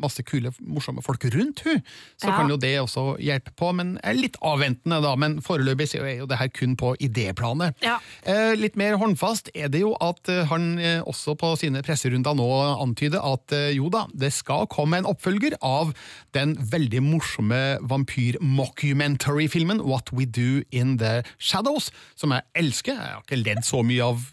masse 0.02 0.24
kule, 0.26 0.50
morsomme 0.66 1.04
folk 1.06 1.28
rundt 1.34 1.62
hun, 1.68 1.84
så 2.18 2.30
Ja. 2.32 2.38
kan 2.40 2.50
jo 2.50 2.58
det 2.58 2.74
også 2.82 3.18
hjelpe 3.22 3.54
på. 3.56 3.70
Men 3.76 4.00
jeg 4.04 4.16
er 4.16 4.22
litt 4.22 4.38
avventende, 4.42 5.02
da. 5.06 5.16
Men 5.16 5.38
foreløpig 5.46 5.94
er 6.00 6.18
jo 6.24 6.26
det 6.26 6.38
her 6.42 6.48
kun 6.50 6.76
på 6.76 6.96
idéplanet. 6.98 7.76
Ja. 7.86 8.00
Eh, 8.26 8.56
litt 8.56 8.76
mer 8.76 8.98
håndfast 8.98 9.50
er 9.54 9.70
det 9.70 9.82
jo 9.82 9.94
at 10.02 10.26
han 10.50 10.78
også 11.06 11.38
på 11.38 11.54
sine 11.58 11.82
presserunder 11.86 12.34
nå 12.36 12.50
antyder 12.82 13.22
at 13.22 13.54
jo 13.76 13.90
da, 13.90 14.08
det 14.16 14.34
skal 14.34 14.66
komme 14.68 14.98
en 14.98 15.06
oppfølger 15.06 15.54
av 15.62 15.94
den 16.34 16.56
veldig 16.56 16.99
morsomme 17.04 17.80
vampyr-mockumentary-filmen 17.90 19.82
What 19.86 20.12
We 20.16 20.26
Do 20.26 20.62
In 20.72 20.98
The 21.02 21.24
Shadows, 21.38 21.92
som 22.20 22.34
jeg 22.36 22.46
elsker. 22.60 22.94
Jeg 22.98 23.16
har 23.16 23.24
ikke 23.24 23.42
ledd 23.42 23.64
så 23.68 23.84
mye 23.86 24.12
av 24.12 24.24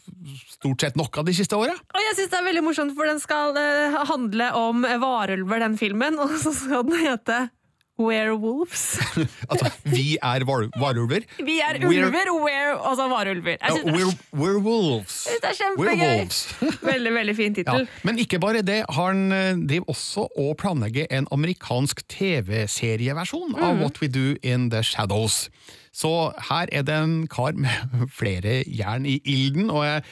stort 0.50 0.82
sett 0.82 0.98
noe 0.98 1.10
av 1.12 1.26
de 1.28 1.34
siste 1.36 1.58
åra. 1.58 1.74
Og 1.74 2.06
jeg 2.08 2.18
synes 2.18 2.32
det 2.32 2.40
er 2.40 2.48
veldig 2.50 2.64
morsomt, 2.66 2.96
for 2.98 3.08
den 3.08 3.22
skal 3.22 3.56
eh, 3.60 4.00
handle 4.10 4.50
om 4.58 4.86
varulver, 5.02 5.62
den 5.62 5.78
filmen, 5.80 6.18
og 6.22 6.34
så 6.42 6.54
skal 6.56 6.86
den 6.88 6.98
hete 7.04 7.46
Werewolves. 7.98 8.98
Altså, 9.50 9.70
vi 9.84 10.16
er 10.22 10.44
var 10.44 10.66
varulver. 10.80 11.24
Vi 11.44 11.58
er 11.64 11.78
ulver, 11.86 12.28
were, 12.32 12.74
altså 12.90 13.06
varulver. 13.08 13.56
Jeg 13.56 13.60
Ja, 13.62 13.76
synes 13.76 13.86
er 13.86 13.96
we're, 13.96 14.40
werewolves. 14.40 15.16
Det 15.42 15.50
er 15.50 15.56
kjempegøy! 15.60 16.26
Veldig, 16.92 17.12
veldig 17.14 17.36
fin 17.36 17.56
Ja, 17.66 17.78
men 18.04 18.18
ikke 18.18 18.38
bare 18.42 18.62
det, 18.62 18.82
han 18.90 19.32
eh, 19.32 19.54
driver 19.68 19.88
også 19.94 20.26
og 20.36 20.56
planlegger 20.60 21.06
en 21.10 21.26
amerikansk 21.32 22.02
TV-serieversjon 22.12 23.56
av 23.58 23.80
What 23.80 24.00
We 24.02 24.08
Do 24.12 24.34
In 24.42 24.68
The 24.70 24.82
Shadows. 24.84 25.46
Så 25.96 26.10
her 26.50 26.68
er 26.72 26.84
det 26.84 26.94
en 26.94 27.18
kar 27.32 27.56
med 27.56 28.08
flere 28.20 28.62
jern 28.68 29.06
i 29.08 29.20
ilden, 29.24 29.70
og 29.70 29.86
jeg, 29.86 30.02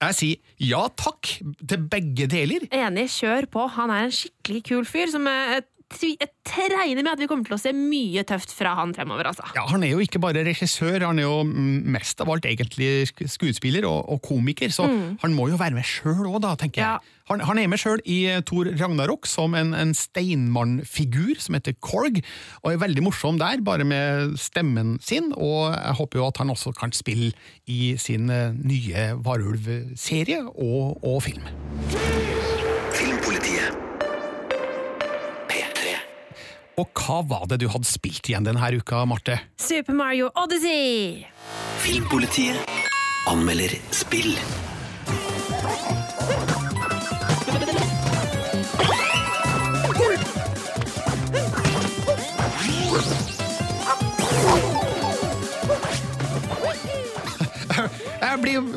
jeg 0.00 0.16
sier 0.16 0.36
ja 0.70 0.82
takk 0.96 1.30
til 1.68 1.86
begge 1.92 2.26
deler. 2.32 2.66
Enig, 2.72 3.06
kjør 3.14 3.48
på. 3.52 3.66
Han 3.78 3.92
er 3.92 4.06
en 4.08 4.14
skikkelig 4.16 4.62
kul 4.68 4.84
fyr 4.88 5.10
som 5.12 5.26
jeg, 5.28 5.56
jeg 5.56 5.64
regner 5.90 7.02
med 7.02 7.12
at 7.12 7.20
vi 7.20 7.26
kommer 7.30 7.44
til 7.46 7.56
å 7.56 7.60
se 7.60 7.72
mye 7.74 8.22
tøft 8.28 8.52
fra 8.54 8.74
han 8.78 8.92
fremover, 8.94 9.26
altså. 9.30 9.44
Ja, 9.56 9.64
Han 9.70 9.82
er 9.84 9.90
jo 9.94 10.00
ikke 10.04 10.20
bare 10.22 10.44
regissør, 10.46 11.02
han 11.06 11.18
er 11.18 11.26
jo 11.26 11.42
mm, 11.44 11.82
mest 11.94 12.20
av 12.22 12.30
alt 12.30 12.46
egentlig 12.46 13.08
skuespiller 13.30 13.86
og, 13.88 14.06
og 14.08 14.22
komiker, 14.22 14.70
så 14.72 14.86
han 15.22 15.34
må 15.34 15.48
jo 15.50 15.58
være 15.60 15.74
med 15.76 15.84
sjøl 15.86 16.26
òg, 16.30 16.40
da, 16.46 16.54
tenker 16.60 16.80
Ja. 16.84 16.92
jeg. 16.98 17.16
Han, 17.30 17.40
han 17.46 17.58
er 17.62 17.68
med 17.70 17.78
sjøl 17.78 18.00
i 18.10 18.24
eh, 18.26 18.40
Thor 18.42 18.66
Ragnarok 18.74 19.26
som 19.30 19.54
en, 19.54 19.70
en 19.78 19.92
steinmannfigur 19.94 21.38
som 21.38 21.54
heter 21.54 21.76
Korg, 21.78 22.18
og 22.64 22.72
er 22.72 22.80
veldig 22.82 23.04
morsom 23.06 23.38
der, 23.38 23.60
bare 23.62 23.86
med 23.86 24.34
stemmen 24.40 24.96
sin, 25.04 25.30
og 25.36 25.70
jeg 25.76 25.94
håper 26.00 26.18
jo 26.22 26.26
at 26.30 26.40
han 26.42 26.50
også 26.50 26.72
kan 26.78 26.90
spille 26.96 27.30
i 27.70 27.92
sin 28.02 28.30
eh, 28.34 28.50
nye 28.58 29.10
varulvserie 29.22 30.42
og, 30.54 30.98
og 31.06 31.22
film. 31.28 31.46
Filmpolitiet. 32.98 33.89
P3. 36.80 36.80
Og 36.80 36.88
hva 36.96 37.20
var 37.28 37.46
det 37.50 37.60
du 37.60 37.68
hadde 37.68 37.88
spilt 37.88 38.30
igjen 38.30 38.46
denne 38.46 38.72
uka, 38.72 39.04
Marte? 39.04 39.40
Super 39.60 39.92
Mario 39.94 40.30
Odyssey! 40.34 41.26
Filmpolitiet 41.80 42.56
anmelder 43.28 43.76
spill. 43.92 44.34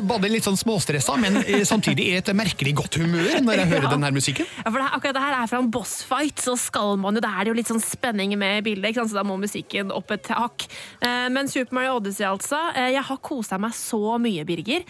Både 0.08 0.30
litt 0.32 0.44
sånn 0.46 0.56
småstressa, 0.58 1.16
men 1.20 1.36
eh, 1.42 1.62
samtidig 1.68 2.06
i 2.10 2.16
et 2.18 2.30
merkelig 2.36 2.74
godt 2.80 2.98
humør 3.02 3.40
når 3.44 3.60
jeg 3.62 3.70
hører 3.72 3.86
Ja. 3.88 3.92
denne 3.94 4.10
musikken. 4.16 4.46
Ja, 4.64 4.70
for 4.70 4.78
det, 4.80 4.88
akkurat 4.98 5.14
det 5.18 5.22
her 5.26 5.36
er 5.42 5.46
fra 5.50 5.58
en 5.62 5.70
bossfight, 5.74 6.42
så 6.44 6.56
skal 6.58 6.96
man 7.00 7.14
jo, 7.14 7.20
det 7.24 7.30
er 7.30 7.50
jo 7.50 7.54
litt 7.58 7.70
sånn 7.70 7.82
spenning 7.84 8.36
med 8.38 8.64
bildet, 8.64 8.90
ikke 8.92 9.02
sant? 9.02 9.12
så 9.14 9.20
da 9.20 9.26
må 9.28 9.38
musikken 9.40 9.92
opp 9.94 10.10
et 10.16 10.26
hakk. 10.34 10.66
Eh, 11.00 11.28
men 11.34 11.48
Super 11.48 11.74
Mario 11.80 11.96
Odyssey, 12.00 12.26
altså. 12.26 12.60
Eh, 12.74 12.92
jeg 12.96 13.02
har 13.10 13.16
kosa 13.24 13.58
meg 13.58 13.72
så 13.78 14.18
mye, 14.18 14.44
Birger. 14.48 14.84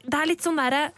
Det 0.00 0.16
er 0.16 0.26
litt 0.30 0.40
sånn 0.42 0.56
derre 0.56 0.90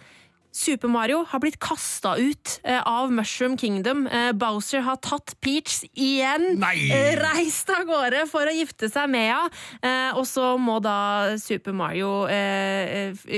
Super 0.52 0.88
Mario 0.92 1.22
har 1.28 1.40
blitt 1.40 1.56
kasta 1.62 2.14
ut 2.20 2.58
eh, 2.62 2.82
av 2.84 3.12
Mushroom 3.12 3.56
Kingdom. 3.58 4.04
Eh, 4.06 4.32
Bowser 4.36 4.84
har 4.84 4.98
tatt 5.00 5.32
Peach 5.40 5.80
igjen. 5.96 6.58
Nei! 6.60 6.90
Eh, 6.92 7.16
reist 7.16 7.70
av 7.72 7.86
gårde 7.88 8.26
for 8.28 8.44
å 8.44 8.52
gifte 8.52 8.90
seg 8.92 9.08
med 9.12 9.30
henne. 9.32 9.48
Eh, 9.80 10.18
og 10.18 10.26
så 10.28 10.52
må 10.60 10.76
da 10.84 11.38
Super 11.40 11.72
Mario 11.76 12.10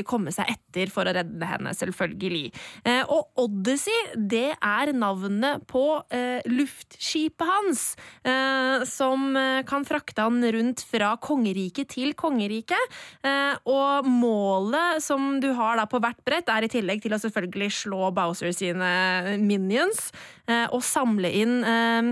komme 0.09 0.33
seg 0.35 0.51
etter 0.51 0.91
for 0.91 1.07
å 1.07 1.15
redde 1.15 1.47
henne, 1.47 1.71
selvfølgelig. 1.77 2.49
Eh, 2.83 3.03
og 3.07 3.45
Odyssey, 3.45 4.17
det 4.19 4.57
er 4.59 4.93
navnet 4.97 5.63
på 5.71 5.85
eh, 6.11 6.43
luftskipet 6.51 7.47
hans, 7.47 7.85
eh, 8.27 8.83
som 8.89 9.37
kan 9.69 9.87
frakte 9.87 10.25
han 10.27 10.43
rundt 10.55 10.83
fra 10.89 11.15
kongerike 11.23 11.87
til 11.91 12.15
kongerike. 12.19 12.79
Eh, 13.23 13.55
og 13.71 14.09
målet 14.11 15.03
som 15.05 15.39
du 15.43 15.53
har 15.55 15.79
da 15.79 15.87
på 15.91 16.03
hvert 16.03 16.21
brett, 16.27 16.51
er 16.51 16.67
i 16.67 16.73
tillegg 16.73 17.04
til 17.05 17.15
å 17.15 17.21
selvfølgelig 17.23 17.71
slå 17.83 18.09
Bowser 18.17 18.51
sine 18.57 18.91
minions, 19.41 20.09
eh, 20.49 20.65
og 20.73 20.83
samle 20.85 21.31
inn 21.37 21.59
eh, 21.65 22.11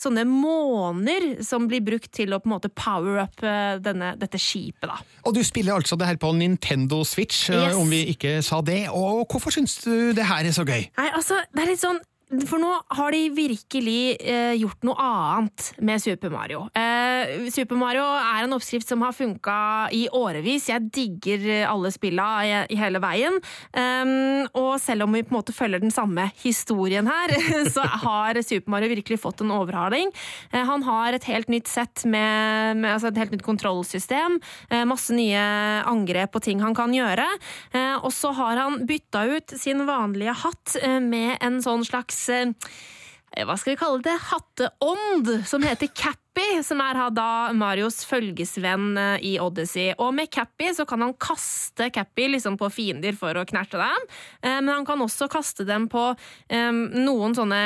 sånne 0.00 0.24
måner 0.28 1.30
som 1.44 1.66
blir 1.70 1.82
brukt 1.84 2.10
til 2.14 2.34
å 2.36 2.40
på 2.42 2.50
en 2.50 2.54
måte 2.56 2.70
power 2.76 3.22
up 3.24 3.42
eh, 3.44 3.76
denne, 3.84 4.14
dette 4.20 4.40
skipet, 4.40 4.86
da. 4.90 5.00
Og 5.24 5.34
du 5.36 5.42
spiller 5.46 5.76
altså 5.78 5.96
det 6.00 6.08
her 6.12 6.20
på 6.20 6.32
Nintendo 6.36 7.02
Switch, 7.08 7.48
Yes. 7.54 7.74
om 7.78 7.88
vi 7.90 8.02
ikke 8.14 8.38
sa 8.44 8.60
det. 8.64 8.84
Og 8.92 9.24
hvorfor 9.30 9.52
syns 9.54 9.78
du 9.84 10.12
det 10.16 10.24
her 10.28 10.44
er 10.44 10.54
så 10.54 10.64
gøy? 10.66 10.86
Nei, 10.98 11.08
altså, 11.16 11.38
det 11.54 11.64
er 11.64 11.70
litt 11.72 11.82
sånn 11.82 12.00
for 12.48 12.60
nå 12.62 12.70
har 12.98 13.14
de 13.14 13.22
virkelig 13.34 14.16
eh, 14.20 14.54
gjort 14.58 14.84
noe 14.86 14.96
annet 14.98 15.70
med 15.84 16.02
Super 16.02 16.32
Mario. 16.32 16.64
Eh, 16.74 17.48
Super 17.52 17.78
Mario 17.78 18.04
er 18.18 18.44
en 18.44 18.56
oppskrift 18.56 18.88
som 18.90 19.02
har 19.04 19.14
funka 19.16 19.56
i 19.94 20.06
årevis. 20.14 20.68
Jeg 20.70 20.88
digger 20.94 21.46
eh, 21.60 21.66
alle 21.68 21.92
spilla 21.94 22.28
i, 22.44 22.54
i 22.74 22.78
hele 22.80 23.00
veien. 23.02 23.38
Um, 23.74 24.46
og 24.58 24.72
selv 24.82 25.06
om 25.06 25.14
vi 25.14 25.22
på 25.24 25.34
en 25.34 25.38
måte 25.38 25.54
følger 25.54 25.82
den 25.82 25.94
samme 25.94 26.26
historien 26.42 27.08
her, 27.10 27.34
så 27.74 27.84
har 28.04 28.40
Super 28.42 28.74
Mario 28.74 28.92
virkelig 28.92 29.20
fått 29.22 29.44
en 29.44 29.54
overhaling. 29.54 30.12
Eh, 30.50 30.64
han 30.64 30.84
har 30.86 31.16
et 31.16 31.28
helt 31.30 31.52
nytt 31.52 31.70
sett 31.70 32.04
med, 32.08 32.80
med 32.80 32.94
altså 32.96 33.12
et 33.12 33.20
helt 33.22 33.36
nytt 33.36 33.46
kontrollsystem, 33.46 34.40
eh, 34.70 34.84
masse 34.88 35.14
nye 35.14 35.44
angrep 35.88 36.34
og 36.34 36.44
ting 36.46 36.62
han 36.64 36.76
kan 36.76 36.94
gjøre. 36.94 37.26
Eh, 37.74 37.96
og 38.00 38.10
så 38.14 38.32
har 38.36 38.60
han 38.64 38.82
bytta 38.88 39.24
ut 39.36 39.56
sin 39.60 39.84
vanlige 39.88 40.34
hatt 40.44 40.76
eh, 40.82 41.00
med 41.02 41.38
en 41.44 41.60
sånn 41.64 41.84
slags 41.86 42.23
eh, 42.32 43.44
hva 43.44 43.56
skal 43.60 43.74
vi 43.74 43.80
kalle 43.80 44.04
det, 44.04 44.16
hatteånd, 44.30 45.32
som 45.48 45.64
heter 45.66 45.90
Cappy, 46.34 46.62
som 46.64 46.80
er 46.82 46.98
da 47.14 47.52
Marios 47.54 48.00
følgesvenn 48.08 48.96
eh, 48.98 49.22
i 49.22 49.32
Odyssey. 49.38 49.92
Og 50.02 50.10
med 50.14 50.30
Cappy 50.34 50.72
så 50.74 50.84
kan 50.86 51.02
han 51.04 51.12
kaste 51.14 51.90
Cappy 51.94 52.26
liksom 52.32 52.56
på 52.58 52.70
fiender 52.74 53.14
for 53.14 53.36
å 53.38 53.44
knerte 53.46 53.78
dem, 53.78 54.06
eh, 54.42 54.58
men 54.58 54.72
han 54.72 54.86
kan 54.86 54.98
også 54.98 55.28
kaste 55.30 55.62
dem 55.64 55.86
på 55.88 56.02
eh, 56.48 56.72
noen 56.72 57.36
sånne 57.38 57.60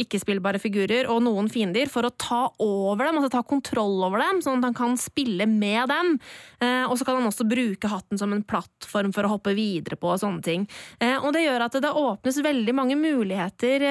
ikke-spillbare 0.00 0.60
figurer 0.62 1.10
og 1.12 1.20
noen 1.26 1.50
fiender 1.52 1.92
for 1.92 2.08
å 2.08 2.12
ta 2.16 2.46
over 2.64 3.04
dem, 3.04 3.18
altså 3.20 3.34
ta 3.34 3.42
kontroll 3.44 4.00
over 4.06 4.22
dem, 4.22 4.40
sånn 4.44 4.62
at 4.62 4.70
han 4.70 4.78
kan 4.78 4.96
spille 5.00 5.44
med 5.50 5.90
dem. 5.90 6.16
Og 6.60 6.96
så 6.98 7.04
kan 7.06 7.16
han 7.16 7.28
også 7.28 7.46
bruke 7.48 7.88
hatten 7.88 8.18
som 8.20 8.32
en 8.34 8.42
plattform 8.44 9.14
for 9.16 9.24
å 9.24 9.30
hoppe 9.32 9.54
videre 9.56 9.96
på 10.00 10.10
og 10.12 10.20
sånne 10.20 10.42
ting. 10.44 10.66
Og 11.24 11.30
det 11.32 11.44
gjør 11.46 11.64
at 11.64 11.78
det 11.82 11.92
åpnes 11.96 12.40
veldig 12.44 12.74
mange 12.76 12.96
muligheter 13.00 13.84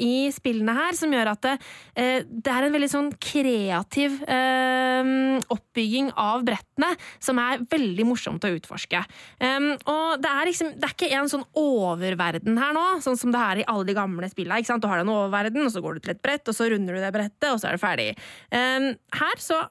i 0.00 0.30
spillene 0.32 0.76
her, 0.76 0.96
som 0.96 1.12
gjør 1.12 1.32
at 1.34 1.44
det, 1.44 1.54
det 1.94 2.54
er 2.54 2.66
en 2.66 2.74
veldig 2.74 2.90
sånn 2.90 3.12
kreativ 3.20 3.53
eh, 3.54 5.10
oppbygging 5.54 6.10
av 6.20 6.44
brettene, 6.46 6.90
som 7.22 7.40
er 7.42 7.64
veldig 7.70 8.06
morsomt 8.08 8.44
å 8.46 8.52
utforske. 8.54 9.02
Um, 9.40 9.70
og 9.90 10.22
det 10.22 10.30
er 10.30 10.50
liksom, 10.50 10.72
det 10.78 10.88
er 10.88 10.96
ikke 10.96 11.12
en 11.18 11.30
sånn 11.30 11.46
oververden 11.58 12.58
her 12.60 12.74
nå, 12.76 12.84
sånn 13.04 13.18
som 13.20 13.34
det 13.34 13.44
er 13.44 13.62
i 13.62 13.68
alle 13.70 13.88
de 13.88 13.96
gamle 13.96 14.30
spillene. 14.30 14.60
Ikke 14.62 14.72
sant? 14.72 14.84
Du 14.84 14.90
har 14.90 15.02
den 15.02 15.12
oververden, 15.12 15.64
og 15.66 15.72
så 15.74 15.82
går 15.84 15.98
du 15.98 16.04
til 16.04 16.16
et 16.16 16.24
brett, 16.24 16.44
og 16.48 16.56
så 16.56 16.68
runder 16.72 16.96
du 16.96 17.02
det 17.02 17.14
brettet, 17.14 17.50
og 17.52 17.60
så 17.60 17.70
er 17.70 17.78
det 17.78 17.84
ferdig. 17.84 18.10
Um, 18.52 18.92
her 19.20 19.42
så 19.42 19.64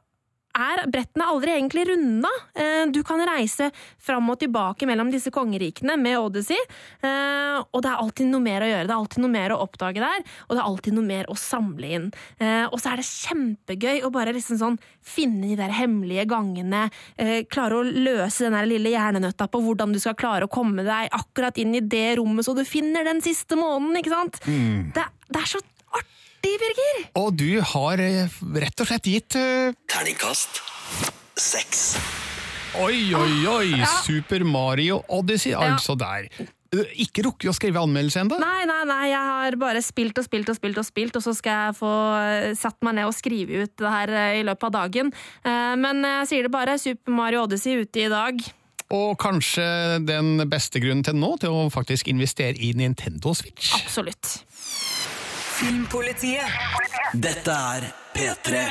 er 0.53 0.83
brettene 0.91 1.25
aldri 1.31 1.53
egentlig 1.55 1.85
runda. 1.89 2.29
Eh, 2.55 2.85
Du 2.93 3.01
kan 3.03 3.21
reise 3.25 3.71
fram 3.97 4.29
og 4.29 4.39
tilbake 4.41 4.85
mellom 4.85 5.09
disse 5.11 5.31
kongerikene 5.33 5.95
med 5.97 6.17
Odyssey, 6.19 6.59
eh, 7.01 7.57
og 7.73 7.81
det 7.81 7.89
er 7.89 8.01
alltid 8.03 8.27
noe 8.29 8.43
mer 8.43 8.61
å 8.61 8.69
gjøre. 8.69 8.85
Det 8.87 8.93
er 8.93 9.01
alltid 9.01 9.23
noe 9.23 9.33
mer 9.33 9.49
å 9.55 9.59
oppdage 9.65 10.01
der, 10.03 10.23
og 10.47 10.53
det 10.55 10.59
er 10.61 10.67
alltid 10.69 10.93
noe 10.97 11.07
mer 11.07 11.25
å 11.31 11.37
samle 11.39 11.89
inn. 11.97 12.07
Eh, 12.39 12.65
Og 12.73 12.79
så 12.79 12.91
er 12.93 12.97
det 13.01 13.05
kjempegøy 13.09 14.03
å 14.05 14.11
bare 14.13 14.33
liksom 14.33 14.57
sånn 14.61 14.77
finne 15.01 15.49
de 15.49 15.55
der 15.59 15.73
hemmelige 15.75 16.25
gangene, 16.29 16.89
klare 17.49 17.79
å 17.79 17.83
løse 17.83 18.45
den 18.45 18.53
der 18.55 18.65
lille 18.69 18.89
hjernenøtta 18.93 19.47
på 19.51 19.59
hvordan 19.61 19.91
du 19.93 19.99
skal 19.99 20.15
klare 20.15 20.45
å 20.47 20.51
komme 20.51 20.83
deg 20.85 21.09
akkurat 21.11 21.57
inn 21.61 21.75
i 21.75 21.81
det 21.81 22.17
rommet 22.19 22.45
så 22.45 22.55
du 22.55 22.63
finner 22.67 23.03
den 23.03 23.21
siste 23.21 23.55
månen, 23.59 23.97
ikke 23.99 24.13
sant? 24.13 24.39
Det, 24.95 25.03
det 25.29 25.41
er 25.41 25.49
så 25.49 25.59
artig, 25.97 26.53
Birger! 26.61 26.92
Og 27.19 27.35
du 27.37 27.61
har 27.61 28.01
eh, 28.01 28.31
rett 28.57 28.81
og 28.81 28.89
slett 28.89 29.05
gitt 29.09 29.35
uh... 29.37 29.69
Terningkast 29.91 30.61
seks. 31.37 31.83
Oi, 32.81 33.13
oi, 33.13 33.33
oi! 33.49 33.67
Super 34.01 34.41
Mario 34.47 35.03
Odyssey, 35.13 35.53
altså 35.53 35.93
der. 35.99 36.25
Eh, 36.73 36.95
Ikke 37.05 37.27
rukket 37.27 37.51
å 37.51 37.53
skrive 37.53 37.83
anmeldelse 37.85 38.23
ennå? 38.23 38.39
Nei, 38.41 38.63
nei, 38.69 38.79
nei, 38.89 39.03
jeg 39.11 39.29
har 39.29 39.57
bare 39.61 39.83
spilt 39.85 40.17
og 40.17 40.25
spilt 40.25 40.49
og 40.49 40.57
spilt, 40.57 40.79
og 40.81 40.87
spilt, 40.87 41.19
og 41.19 41.25
så 41.25 41.35
skal 41.37 41.67
jeg 41.67 41.77
få 41.77 41.93
satt 42.57 42.79
meg 42.85 42.97
ned 42.97 43.11
og 43.11 43.13
skrive 43.17 43.61
ut 43.67 43.75
det 43.77 43.93
her 43.93 44.13
i 44.39 44.41
løpet 44.49 44.69
av 44.71 44.75
dagen. 44.79 45.13
Eh, 45.45 45.73
Men 45.85 46.01
jeg 46.07 46.31
sier 46.31 46.49
det 46.49 46.53
bare, 46.53 46.79
Super 46.81 47.13
Mario 47.13 47.45
Odyssey 47.45 47.83
ute 47.85 48.07
i 48.07 48.09
dag. 48.13 48.41
Og 48.93 49.13
kanskje 49.21 49.63
den 50.05 50.35
beste 50.49 50.81
grunnen 50.81 51.05
til 51.05 51.17
nå 51.17 51.35
til 51.41 51.53
å 51.53 51.69
faktisk 51.73 52.09
investere 52.13 52.57
i 52.57 52.73
Nintendo 52.77 53.33
Switch. 53.37 53.71
Absolutt. 53.77 54.39
Filmpolitiet. 55.53 56.49
Dette 57.13 57.53
er 57.53 57.85
P3. 58.15 58.61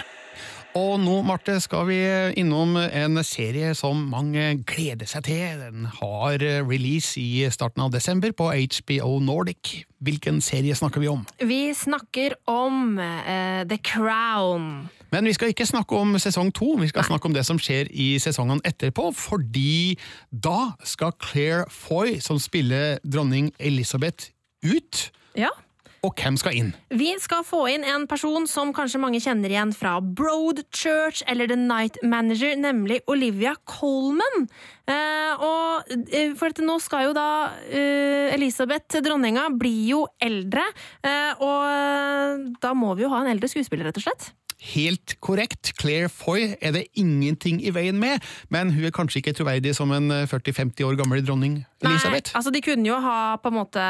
Og 0.80 0.96
nå, 0.98 1.18
Marte, 1.22 1.58
skal 1.60 1.84
vi 1.86 1.98
innom 2.40 2.74
en 2.80 3.20
serie 3.28 3.74
som 3.78 4.00
mange 4.10 4.42
gleder 4.66 5.06
seg 5.06 5.26
til. 5.28 5.60
Den 5.60 5.86
har 6.00 6.42
release 6.66 7.20
i 7.20 7.44
starten 7.52 7.84
av 7.84 7.92
desember 7.92 8.32
på 8.34 8.48
HBO 8.50 9.18
Nordic. 9.22 9.84
Hvilken 10.02 10.40
serie 10.42 10.74
snakker 10.74 11.04
vi 11.04 11.10
om? 11.12 11.22
Vi 11.38 11.60
snakker 11.76 12.34
om 12.50 12.96
uh, 12.98 13.62
The 13.68 13.78
Crown. 13.78 14.88
Men 15.12 15.28
vi 15.28 15.36
skal 15.36 15.52
ikke 15.52 15.68
snakke 15.68 15.98
om 16.02 16.16
sesong 16.18 16.50
to, 16.56 16.72
vi 16.80 16.88
skal 16.90 17.04
snakke 17.04 17.28
om 17.28 17.36
det 17.36 17.44
som 17.46 17.60
skjer 17.60 17.92
i 17.92 18.14
sesongene 18.22 18.64
etterpå, 18.66 19.10
fordi 19.14 19.98
da 20.32 20.72
skal 20.88 21.12
Claire 21.20 21.68
Foy, 21.70 22.16
som 22.24 22.40
spiller 22.42 22.96
dronning 23.04 23.52
Elisabeth, 23.60 24.32
ut. 24.64 25.10
Ja. 25.36 25.52
Og 26.02 26.18
hvem 26.18 26.34
skal 26.34 26.56
inn? 26.58 26.70
Vi 26.90 27.12
skal 27.22 27.44
få 27.46 27.60
inn 27.70 27.84
en 27.86 28.08
person 28.10 28.42
som 28.50 28.72
kanskje 28.74 28.98
mange 28.98 29.20
kjenner 29.22 29.52
igjen 29.52 29.70
fra 29.70 30.00
Broadchurch 30.02 31.22
eller 31.30 31.46
The 31.46 31.58
Night 31.60 32.00
Manager, 32.02 32.56
nemlig 32.58 32.98
Olivia 33.06 33.52
Colman. 33.70 34.48
Eh, 34.90 35.44
og 35.46 35.94
eh, 36.10 36.34
for 36.34 36.58
nå 36.66 36.80
skal 36.82 37.06
jo 37.06 37.14
da 37.14 37.28
eh, 37.70 38.34
Elisabeth, 38.34 38.98
dronninga, 38.98 39.46
bli 39.54 39.76
jo 39.92 40.02
eldre, 40.18 40.66
eh, 41.06 41.38
og 41.38 41.70
eh, 41.70 42.50
da 42.66 42.74
må 42.74 42.96
vi 42.98 43.06
jo 43.06 43.12
ha 43.14 43.22
en 43.22 43.30
eldre 43.36 43.52
skuespiller, 43.52 43.86
rett 43.86 44.02
og 44.02 44.08
slett. 44.08 44.32
Helt 44.72 45.16
korrekt, 45.24 45.72
Claire 45.80 46.10
Foy 46.12 46.52
er 46.60 46.76
det 46.76 46.84
ingenting 46.98 47.58
i 47.66 47.72
veien 47.74 47.98
med, 47.98 48.22
men 48.52 48.70
hun 48.74 48.86
er 48.86 48.94
kanskje 48.94 49.22
ikke 49.22 49.34
troverdig 49.40 49.74
som 49.74 49.90
en 49.94 50.12
40-50 50.30 50.86
år 50.86 51.00
gammel 51.00 51.24
dronning 51.26 51.60
Elisabeth. 51.82 52.30
Nei, 52.30 52.38
altså 52.38 52.54
De 52.54 52.62
kunne 52.62 52.86
jo 52.86 53.00
ha 53.02 53.36
på 53.42 53.50
en 53.50 53.58
måte 53.58 53.88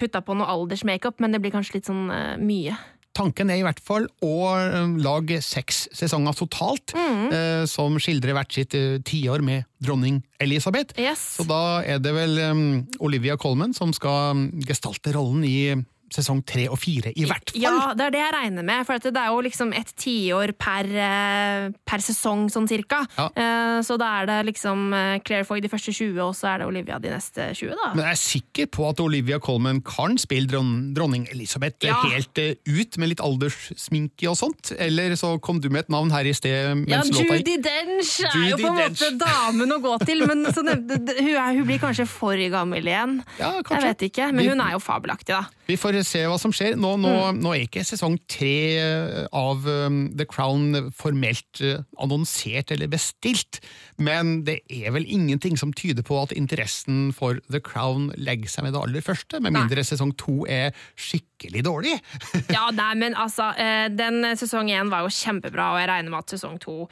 putta 0.00 0.24
på 0.24 0.36
noe 0.38 0.48
aldersmakeup, 0.48 1.20
men 1.20 1.36
det 1.36 1.42
blir 1.44 1.54
kanskje 1.54 1.78
litt 1.78 1.90
sånn 1.90 2.08
uh, 2.08 2.40
mye. 2.40 2.78
Tanken 3.12 3.50
er 3.52 3.60
i 3.60 3.64
hvert 3.64 3.80
fall 3.84 4.06
å 4.24 4.36
eh, 4.56 4.92
lage 5.04 5.42
seks 5.44 5.84
sesonger 5.92 6.36
totalt, 6.36 6.94
eh, 6.96 7.64
som 7.68 7.98
skildrer 8.00 8.32
hvert 8.36 8.56
sitt 8.56 8.76
eh, 8.78 9.02
tiår 9.04 9.44
med 9.44 9.68
dronning 9.84 10.22
Elisabeth. 10.40 10.96
Yes. 11.00 11.20
Så 11.36 11.44
da 11.48 11.82
er 11.84 12.00
det 12.00 12.14
vel 12.16 12.40
um, 12.40 12.62
Olivia 13.04 13.36
Colman 13.40 13.76
som 13.76 13.92
skal 13.92 14.32
mm, 14.38 14.46
gestalte 14.64 15.12
rollen 15.12 15.44
i 15.44 15.74
sesong 16.14 16.42
tre 16.46 16.68
og 16.68 16.78
fire, 16.78 17.12
i 17.16 17.24
hvert 17.28 17.50
fall. 17.52 17.62
Ja, 17.62 17.92
det 17.98 18.06
er 18.06 18.14
det 18.14 18.20
jeg 18.22 18.32
regner 18.34 18.66
med, 18.68 18.86
for 18.86 18.94
at 18.98 19.02
det 19.08 19.16
er 19.16 19.30
jo 19.32 19.40
liksom 19.44 19.72
et 19.76 19.92
tiår 19.98 20.52
per, 20.58 20.86
eh, 20.86 21.68
per 21.88 21.98
sesong, 22.04 22.46
sånn 22.52 22.68
cirka. 22.70 23.02
Ja. 23.18 23.28
Eh, 23.36 23.80
Så 23.82 23.96
da 23.98 24.08
er 24.22 24.26
det 24.28 24.38
liksom 24.54 24.92
eh, 24.94 25.18
Claire 25.24 25.44
Foy 25.48 25.60
de 25.60 25.68
første 25.72 25.92
20, 25.92 26.20
og 26.22 26.34
så 26.36 26.52
er 26.54 26.58
det 26.62 26.66
Olivia 26.68 26.98
de 27.02 27.10
neste 27.10 27.48
20, 27.56 27.74
da. 27.74 27.92
Men 27.96 28.04
jeg 28.06 28.12
er 28.12 28.20
sikker 28.22 28.66
på 28.72 28.88
at 28.90 29.00
Olivia 29.00 29.38
Colman 29.42 29.80
kan 29.82 30.16
spille 30.20 30.46
dron 30.48 30.92
dronning 30.94 31.26
Elisabeth 31.32 31.82
Ja. 31.84 31.96
helt 32.12 32.38
ut, 32.38 32.98
med 32.98 33.08
litt 33.08 33.20
alderssminke 33.20 34.28
og 34.30 34.36
sånt. 34.38 34.72
Eller 34.78 35.14
så 35.18 35.34
kom 35.42 35.60
du 35.60 35.68
med 35.70 35.84
et 35.86 35.92
navn 35.92 36.10
her 36.12 36.24
i 36.28 36.32
sted 36.36 36.52
Ja, 36.52 36.74
mens 36.74 37.10
låta 37.10 37.38
gikk. 37.38 37.46
Judy 37.48 37.56
Dench 37.62 38.12
er 38.26 38.50
jo 38.50 38.56
på 38.60 38.68
en 38.70 38.78
måte 38.78 39.10
Dench. 39.10 39.18
damen 39.22 39.72
å 39.76 39.80
gå 39.82 39.94
til, 40.06 40.26
men 40.28 40.44
så 40.52 40.62
nevnte, 40.66 41.16
hun, 41.18 41.32
er, 41.34 41.54
hun 41.58 41.66
blir 41.68 41.80
kanskje 41.82 42.06
for 42.08 42.36
gammel 42.52 42.86
igjen. 42.86 43.18
Ja, 43.38 43.52
Jeg 43.62 43.82
vet 43.88 44.06
ikke, 44.10 44.30
men 44.34 44.48
hun 44.52 44.60
er 44.60 44.72
jo 44.76 44.82
fabelaktig, 44.82 45.32
da. 45.34 45.44
Vi 45.68 45.76
får 45.78 46.01
se 46.06 46.22
hva 46.28 46.38
som 46.40 46.52
skjer. 46.54 46.74
Nå, 46.80 46.94
nå, 47.00 47.10
Mm. 47.12 47.40
nå 47.44 47.50
er 47.54 47.64
ikke 47.66 47.84
sesong 47.86 48.16
tre 48.30 48.52
eh, 48.80 49.26
av 49.32 49.66
um, 49.68 49.98
The 50.16 50.24
Crown 50.28 50.90
formelt 50.96 51.60
eh, 51.60 51.82
annonsert 52.02 52.70
eller 52.74 52.88
bestilt, 52.92 53.60
men 53.98 54.44
det 54.46 54.60
er 54.72 54.90
vel 54.94 55.04
ingenting 55.06 55.56
som 55.60 55.72
tyder 55.72 56.02
på 56.06 56.16
at 56.22 56.32
interessen 56.36 57.12
for 57.14 57.38
The 57.50 57.60
Crown 57.60 58.10
legger 58.16 58.48
seg 58.50 58.64
med 58.66 58.74
det 58.74 58.82
aller 58.82 59.04
første, 59.04 59.40
med 59.40 59.52
Nei. 59.54 59.62
mindre 59.64 59.84
sesong 59.86 60.14
to 60.20 60.42
er 60.50 60.72
skikkelig 60.96 61.64
dårlig. 61.66 61.96
Ja, 62.52 62.66
nei, 62.74 62.90
men 63.00 63.14
altså, 63.18 63.50
eh, 63.56 63.86
den 63.92 64.22
sesong 64.38 64.68
én 64.72 64.90
var 64.92 65.04
jo 65.06 65.12
kjempebra, 65.12 65.70
og 65.74 65.80
jeg 65.82 65.88
regner 65.92 66.10
med 66.12 66.20
at 66.24 66.34
sesong 66.36 66.58
to 66.62 66.88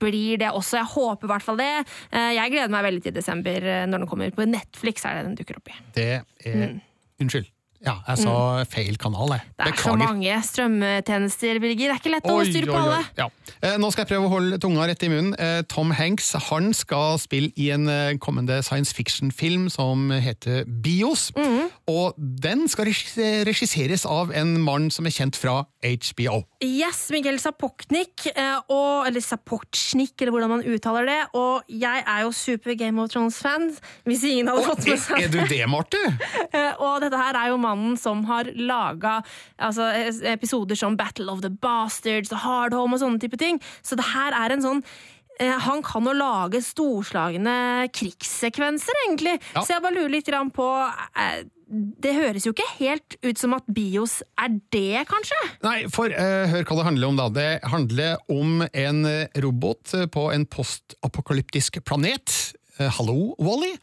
blir 0.00 0.38
det 0.40 0.50
også. 0.52 0.78
Jeg 0.80 0.90
håper 0.94 1.26
i 1.28 1.32
hvert 1.32 1.44
fall 1.46 1.58
det. 1.60 1.70
Jeg 2.12 2.52
gleder 2.52 2.72
meg 2.72 2.84
veldig 2.86 3.02
til 3.06 3.14
desember, 3.16 3.64
når 3.88 4.02
den 4.04 4.08
kommer 4.10 4.30
på 4.36 4.46
Netflix. 4.48 5.04
er 5.04 5.18
det 5.20 5.24
den 5.30 5.38
dukker 5.40 5.58
opp 5.60 5.68
i. 5.72 5.78
Det 5.96 6.08
er 6.46 6.78
Unnskyld. 7.20 7.48
Ja, 7.80 7.94
jeg 8.10 8.20
sa 8.26 8.32
feil 8.68 8.98
kanal, 9.00 9.30
jeg. 9.38 9.44
Mm. 9.46 9.52
Det 9.56 9.68
er 9.70 9.78
så 9.80 9.94
mange 9.96 10.34
strømmetjenester, 10.44 11.60
Birger. 11.62 11.88
Det 11.88 11.94
er 11.94 12.00
ikke 12.02 12.12
lett 12.12 12.26
å 12.28 12.36
styre 12.44 12.68
på 12.68 12.76
alle. 12.76 12.98
Ja. 13.16 13.28
Eh, 13.64 13.76
Nå 13.80 13.88
skal 13.92 14.04
jeg 14.04 14.10
prøve 14.12 14.28
å 14.28 14.32
holde 14.34 14.58
tunga 14.60 14.84
rett 14.90 15.04
i 15.06 15.08
munnen. 15.08 15.32
Eh, 15.40 15.62
Tom 15.70 15.94
Hanks 15.96 16.34
han 16.50 16.74
skal 16.76 17.16
spille 17.22 17.48
i 17.56 17.70
en 17.72 17.88
eh, 17.88 18.18
kommende 18.20 18.60
science 18.66 18.92
fiction-film 18.96 19.70
som 19.72 20.10
heter 20.12 20.68
Bios. 20.68 21.30
Mm. 21.36 21.70
Og 21.88 22.20
den 22.20 22.66
skal 22.68 22.90
regisseres 23.48 24.04
av 24.04 24.34
en 24.36 24.58
mann 24.60 24.90
som 24.92 25.08
er 25.08 25.16
kjent 25.16 25.40
fra 25.40 25.62
HBO. 25.80 26.42
Yes, 26.60 27.06
Miguel 27.14 27.40
Sapoknik, 27.40 28.26
eh, 28.34 28.58
og, 28.68 29.08
eller 29.08 29.24
Sapochnik, 29.24 30.18
eller 30.20 30.34
hvordan 30.36 30.52
man 30.58 30.66
uttaler 30.68 31.08
det. 31.08 31.20
Og 31.32 31.64
jeg 31.72 32.04
er 32.04 32.26
jo 32.26 32.34
super 32.36 32.76
Game 32.76 33.00
of 33.00 33.08
Thrones-fan, 33.14 33.70
hvis 34.04 34.28
ingen 34.28 34.52
hadde 34.52 34.68
fått 34.68 34.84
med 34.84 35.00
seg 35.00 35.24
Er 35.24 35.32
du 35.32 35.40
det, 35.48 35.64
Marte? 35.70 36.00
Og 36.84 37.00
dette 37.00 37.16
her 37.16 37.36
er 37.40 37.50
jo 37.54 37.56
mannen 37.70 37.96
som 38.00 38.24
har 38.30 38.50
laga 38.58 39.20
altså, 39.58 39.90
episoder 40.30 40.78
som 40.78 40.98
Battle 40.98 41.30
of 41.32 41.44
the 41.44 41.52
Bastards 41.52 42.34
og 42.34 42.44
Hard 42.44 42.76
Home 42.76 42.96
og 42.96 43.04
sånne 43.04 43.22
type 43.22 43.38
ting. 43.40 43.60
Så 43.82 43.98
det 43.98 44.10
her 44.12 44.36
er 44.36 44.54
en 44.54 44.64
sånn 44.64 44.82
eh, 45.40 45.54
han 45.66 45.84
kan 45.86 46.06
jo 46.06 46.16
lage 46.16 46.62
storslagne 46.64 47.88
krigssekvenser, 47.94 49.06
egentlig. 49.06 49.38
Ja. 49.54 49.64
Så 49.64 49.76
jeg 49.76 49.86
bare 49.86 49.98
lurer 49.98 50.14
litt 50.18 50.30
på 50.56 50.68
eh, 50.82 51.40
Det 52.02 52.14
høres 52.16 52.46
jo 52.46 52.52
ikke 52.54 52.68
helt 52.80 53.18
ut 53.22 53.38
som 53.38 53.54
at 53.54 53.66
Bios 53.70 54.20
er 54.40 54.56
det, 54.74 55.06
kanskje? 55.10 55.40
Nei, 55.66 55.76
for 55.92 56.10
eh, 56.10 56.46
hør 56.50 56.66
hva 56.66 56.80
det 56.80 56.88
handler 56.90 57.12
om 57.12 57.20
da. 57.20 57.28
Det 57.34 57.50
handler 57.70 58.16
om 58.32 58.64
en 58.66 59.04
robot 59.46 59.94
på 60.12 60.30
en 60.34 60.48
postapokalyptisk 60.50 61.82
planet. 61.86 62.58
Eh, 62.80 62.88
Hallo, 62.96 63.34
Wally! 63.38 63.74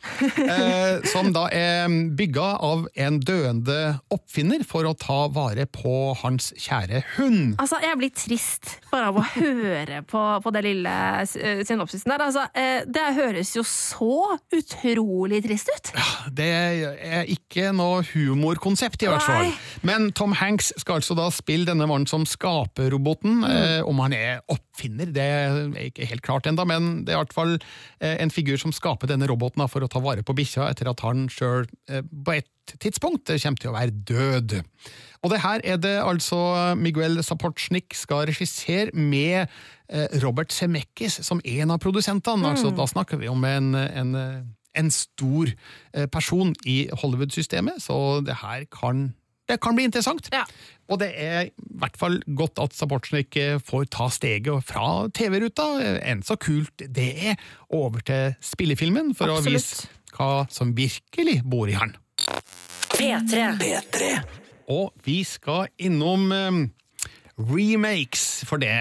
Eh, 0.42 1.04
som 1.06 1.30
da 1.36 1.44
er 1.54 1.86
bygga 2.18 2.48
av 2.66 2.88
en 2.98 3.20
døende 3.22 3.76
oppfinner 4.14 4.64
for 4.66 4.88
å 4.90 4.96
ta 4.98 5.28
vare 5.30 5.68
på 5.70 6.16
hans 6.24 6.50
kjære 6.58 7.04
hund. 7.18 7.60
Altså, 7.62 7.78
Jeg 7.84 8.00
blir 8.00 8.14
trist 8.18 8.72
bare 8.90 9.12
av 9.12 9.20
å 9.22 9.26
høre 9.36 10.02
på, 10.10 10.24
på 10.42 10.54
det 10.56 10.64
lille 10.66 10.96
eh, 11.22 11.62
synopsisen 11.68 12.10
der. 12.10 12.26
Altså, 12.26 12.48
det 12.90 13.06
høres 13.20 13.54
jo 13.58 13.62
så 13.68 14.40
utrolig 14.56 15.44
trist 15.46 15.70
ut. 15.76 15.94
Det 16.34 16.50
er 16.50 17.30
ikke 17.30 17.70
noe 17.78 18.02
humorkonsept, 18.16 19.06
i 19.06 19.12
hvert 19.12 19.28
fall. 19.28 19.52
Men 19.86 20.10
Tom 20.18 20.34
Hanks 20.40 20.72
skal 20.82 21.04
altså 21.04 21.18
da 21.18 21.30
spille 21.34 21.70
denne 21.70 21.86
mannen 21.86 22.10
som 22.10 22.26
skaper 22.26 22.90
roboten. 22.96 23.44
Eh, 23.46 23.82
om 23.86 24.02
han 24.02 24.18
er 24.18 24.42
oppfinner, 24.78 25.10
det 25.10 25.24
er 25.26 25.90
ikke 25.90 26.06
helt 26.06 26.24
klart 26.26 26.48
ennå, 26.48 26.66
men 26.70 27.02
det 27.06 27.14
er 27.14 27.18
i 27.18 27.24
hvert 27.24 27.34
fall 27.34 27.56
eh, 27.58 28.18
en 28.22 28.32
figur 28.34 28.60
som 28.62 28.74
skaper 28.76 29.10
denne 29.10 29.28
roboten 29.30 29.66
for 29.68 29.82
å 29.82 29.90
ta 29.90 30.02
vare 30.04 30.24
på 30.24 30.36
bikkja 30.38 30.70
etter 30.70 30.90
at 30.92 31.02
han 31.02 31.26
sjøl 31.34 31.66
eh, 31.90 32.04
på 32.06 32.38
et 32.38 32.76
tidspunkt 32.78 33.32
eh, 33.32 33.42
kommer 33.42 33.64
til 33.64 33.72
å 33.72 33.78
være 33.78 33.96
død. 34.08 34.60
Og 35.26 35.34
det 35.34 35.42
her 35.42 35.64
er 35.66 35.82
det 35.82 35.96
altså 36.04 36.76
Miguel 36.78 37.24
Sapochnik 37.26 37.96
skal 37.98 38.28
regissere 38.30 38.94
med 38.94 39.50
Robert 40.22 40.52
Semekis 40.54 41.16
som 41.26 41.40
en 41.48 41.72
av 41.74 41.80
produsentene. 41.82 42.52
Altså, 42.52 42.70
da 42.76 42.86
snakker 42.86 43.18
vi 43.18 43.30
om 43.32 43.42
en, 43.48 43.72
en, 43.74 44.12
en 44.78 44.92
stor 44.94 45.50
person 46.14 46.52
i 46.68 46.76
Hollywood-systemet, 46.92 47.80
så 47.82 48.20
det 48.28 48.36
her 48.44 48.68
kan, 48.70 49.08
det 49.50 49.58
kan 49.64 49.80
bli 49.80 49.88
interessant. 49.88 50.30
Og 50.88 51.02
det 51.02 51.10
er 51.20 51.50
i 51.50 51.52
hvert 51.82 51.98
fall 52.00 52.20
godt 52.40 52.62
at 52.64 52.76
Sapochnik 52.78 53.36
eh, 53.40 53.60
får 53.64 53.90
ta 53.94 54.08
steget 54.14 54.64
fra 54.68 55.08
TV-ruta, 55.16 55.68
enn 56.00 56.24
så 56.26 56.38
kult 56.40 56.86
det 56.96 57.10
er, 57.32 57.38
over 57.76 58.04
til 58.08 58.36
spillefilmen, 58.44 59.14
for 59.18 59.36
å 59.36 59.42
vise 59.44 59.90
hva 60.16 60.48
som 60.52 60.72
virkelig 60.78 61.42
bor 61.46 61.70
i 61.70 61.76
han. 61.78 61.96
P3. 63.60 64.12
Og 64.74 64.96
vi 65.06 65.22
skal 65.28 65.68
innom 65.80 66.32
eh, 66.36 66.64
remakes, 67.38 68.42
for 68.50 68.58
det 68.58 68.74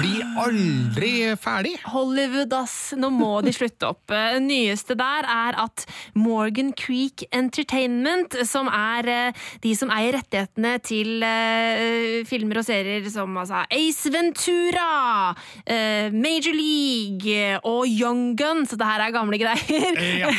blir 0.00 0.24
aldri 0.42 1.12
ferdig. 1.38 1.76
Hollywood, 1.86 2.52
ass. 2.58 2.92
Nå 2.98 3.10
må 3.14 3.38
de 3.46 3.52
slutte 3.54 3.86
opp. 3.92 4.02
Det 4.10 4.40
nyeste 4.42 4.96
der 4.98 5.28
er 5.30 5.58
at 5.62 5.84
Morgan 6.18 6.72
Creek 6.74 7.22
Entertainment, 7.30 8.34
som 8.48 8.66
er 8.66 9.10
eh, 9.10 9.44
de 9.62 9.74
som 9.78 9.92
eier 9.94 10.16
rettighetene 10.18 10.72
til 10.84 11.22
eh, 11.22 12.24
filmer 12.26 12.60
og 12.60 12.66
serier 12.66 13.06
som 13.12 13.38
altså, 13.38 13.62
Ace 13.70 14.10
Ventura, 14.10 15.34
eh, 15.62 16.10
Major 16.10 16.56
League 16.58 17.60
og 17.62 17.86
Young 17.86 18.34
Gun, 18.38 18.64
så 18.66 18.78
det 18.80 18.90
her 18.90 19.06
er 19.06 19.14
gamle 19.14 19.38
greier. 19.38 20.02
Ja, 20.24 20.32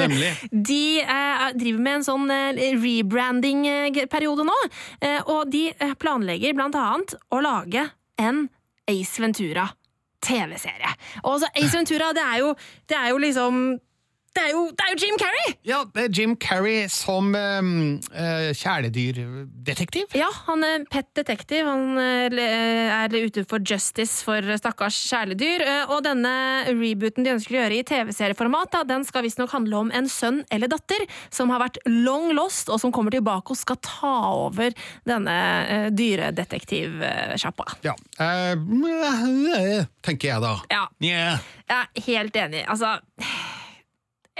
nemlig. 0.00 0.32
De 0.70 0.82
eh, 1.02 1.46
driver 1.60 1.84
med 1.84 2.00
en 2.00 2.08
sånn 2.08 2.26
eh, 2.32 2.64
rebranding-periode 2.80 4.48
nå, 4.48 4.58
eh, 5.04 5.20
og 5.28 5.50
de 5.52 5.66
eh, 5.72 5.94
planlegger 6.00 6.56
blant 6.56 6.69
annet 6.78 7.14
å 7.32 7.40
lage 7.42 7.88
en 8.20 8.48
Ace 8.90 9.22
Ventura 9.22 9.66
TV-serie. 10.20 10.90
Og 11.24 11.32
altså, 11.36 11.48
Ace 11.56 11.76
Ventura, 11.76 12.12
det 12.16 12.24
er 12.24 12.42
jo, 12.42 12.54
det 12.88 12.98
er 12.98 13.08
jo 13.10 13.22
liksom 13.22 13.62
det 14.30 14.42
er, 14.46 14.50
jo, 14.54 14.60
det 14.70 14.84
er 14.84 14.92
jo 14.94 14.98
Jim 15.02 15.16
Carrey! 15.18 15.52
Ja, 15.66 15.78
det 15.94 16.02
er 16.04 16.12
Jim 16.14 16.34
Carrey 16.38 16.84
som 16.92 17.32
um, 17.34 17.70
uh, 18.14 18.50
kjæledyrdetektiv. 18.54 20.14
Ja, 20.14 20.28
han 20.46 20.62
er 20.66 20.84
pet 20.90 21.08
detektiv. 21.18 21.66
Han 21.66 21.98
eh, 21.98 22.30
er 22.94 23.16
ute 23.26 23.42
for 23.50 23.58
justice 23.66 24.22
for 24.26 24.46
stakkars 24.60 24.96
kjæledyr. 25.10 25.64
eh, 25.66 25.90
Og 25.90 26.04
denne 26.06 26.32
rebooten 26.70 27.26
de 27.26 27.34
ønsker 27.34 27.56
å 27.56 27.60
gjøre 27.64 27.80
i 27.80 27.86
TV-serieformat, 27.90 28.78
den 28.86 29.02
skal 29.08 29.26
visstnok 29.26 29.50
handle 29.54 29.82
om 29.82 29.90
en 29.94 30.08
sønn 30.10 30.44
eller 30.54 30.70
datter 30.70 31.02
som 31.34 31.50
har 31.50 31.64
vært 31.64 31.82
long 31.90 32.30
lost, 32.36 32.70
og 32.70 32.78
som 32.82 32.94
kommer 32.94 33.14
tilbake 33.14 33.50
og 33.50 33.58
skal 33.58 33.80
ta 33.82 34.14
over 34.46 34.70
denne 35.10 35.38
uh, 35.66 35.88
dyredetektivsjappa. 35.90 37.66
Ja. 37.86 37.98
Uh, 38.22 39.86
tenker 40.06 40.36
jeg 40.36 40.44
da. 40.46 40.54
Ja. 40.70 40.84
Yeah. 41.02 41.48
Jeg 41.66 41.80
er 41.80 42.06
helt 42.06 42.44
enig. 42.46 42.62
Altså 42.70 42.94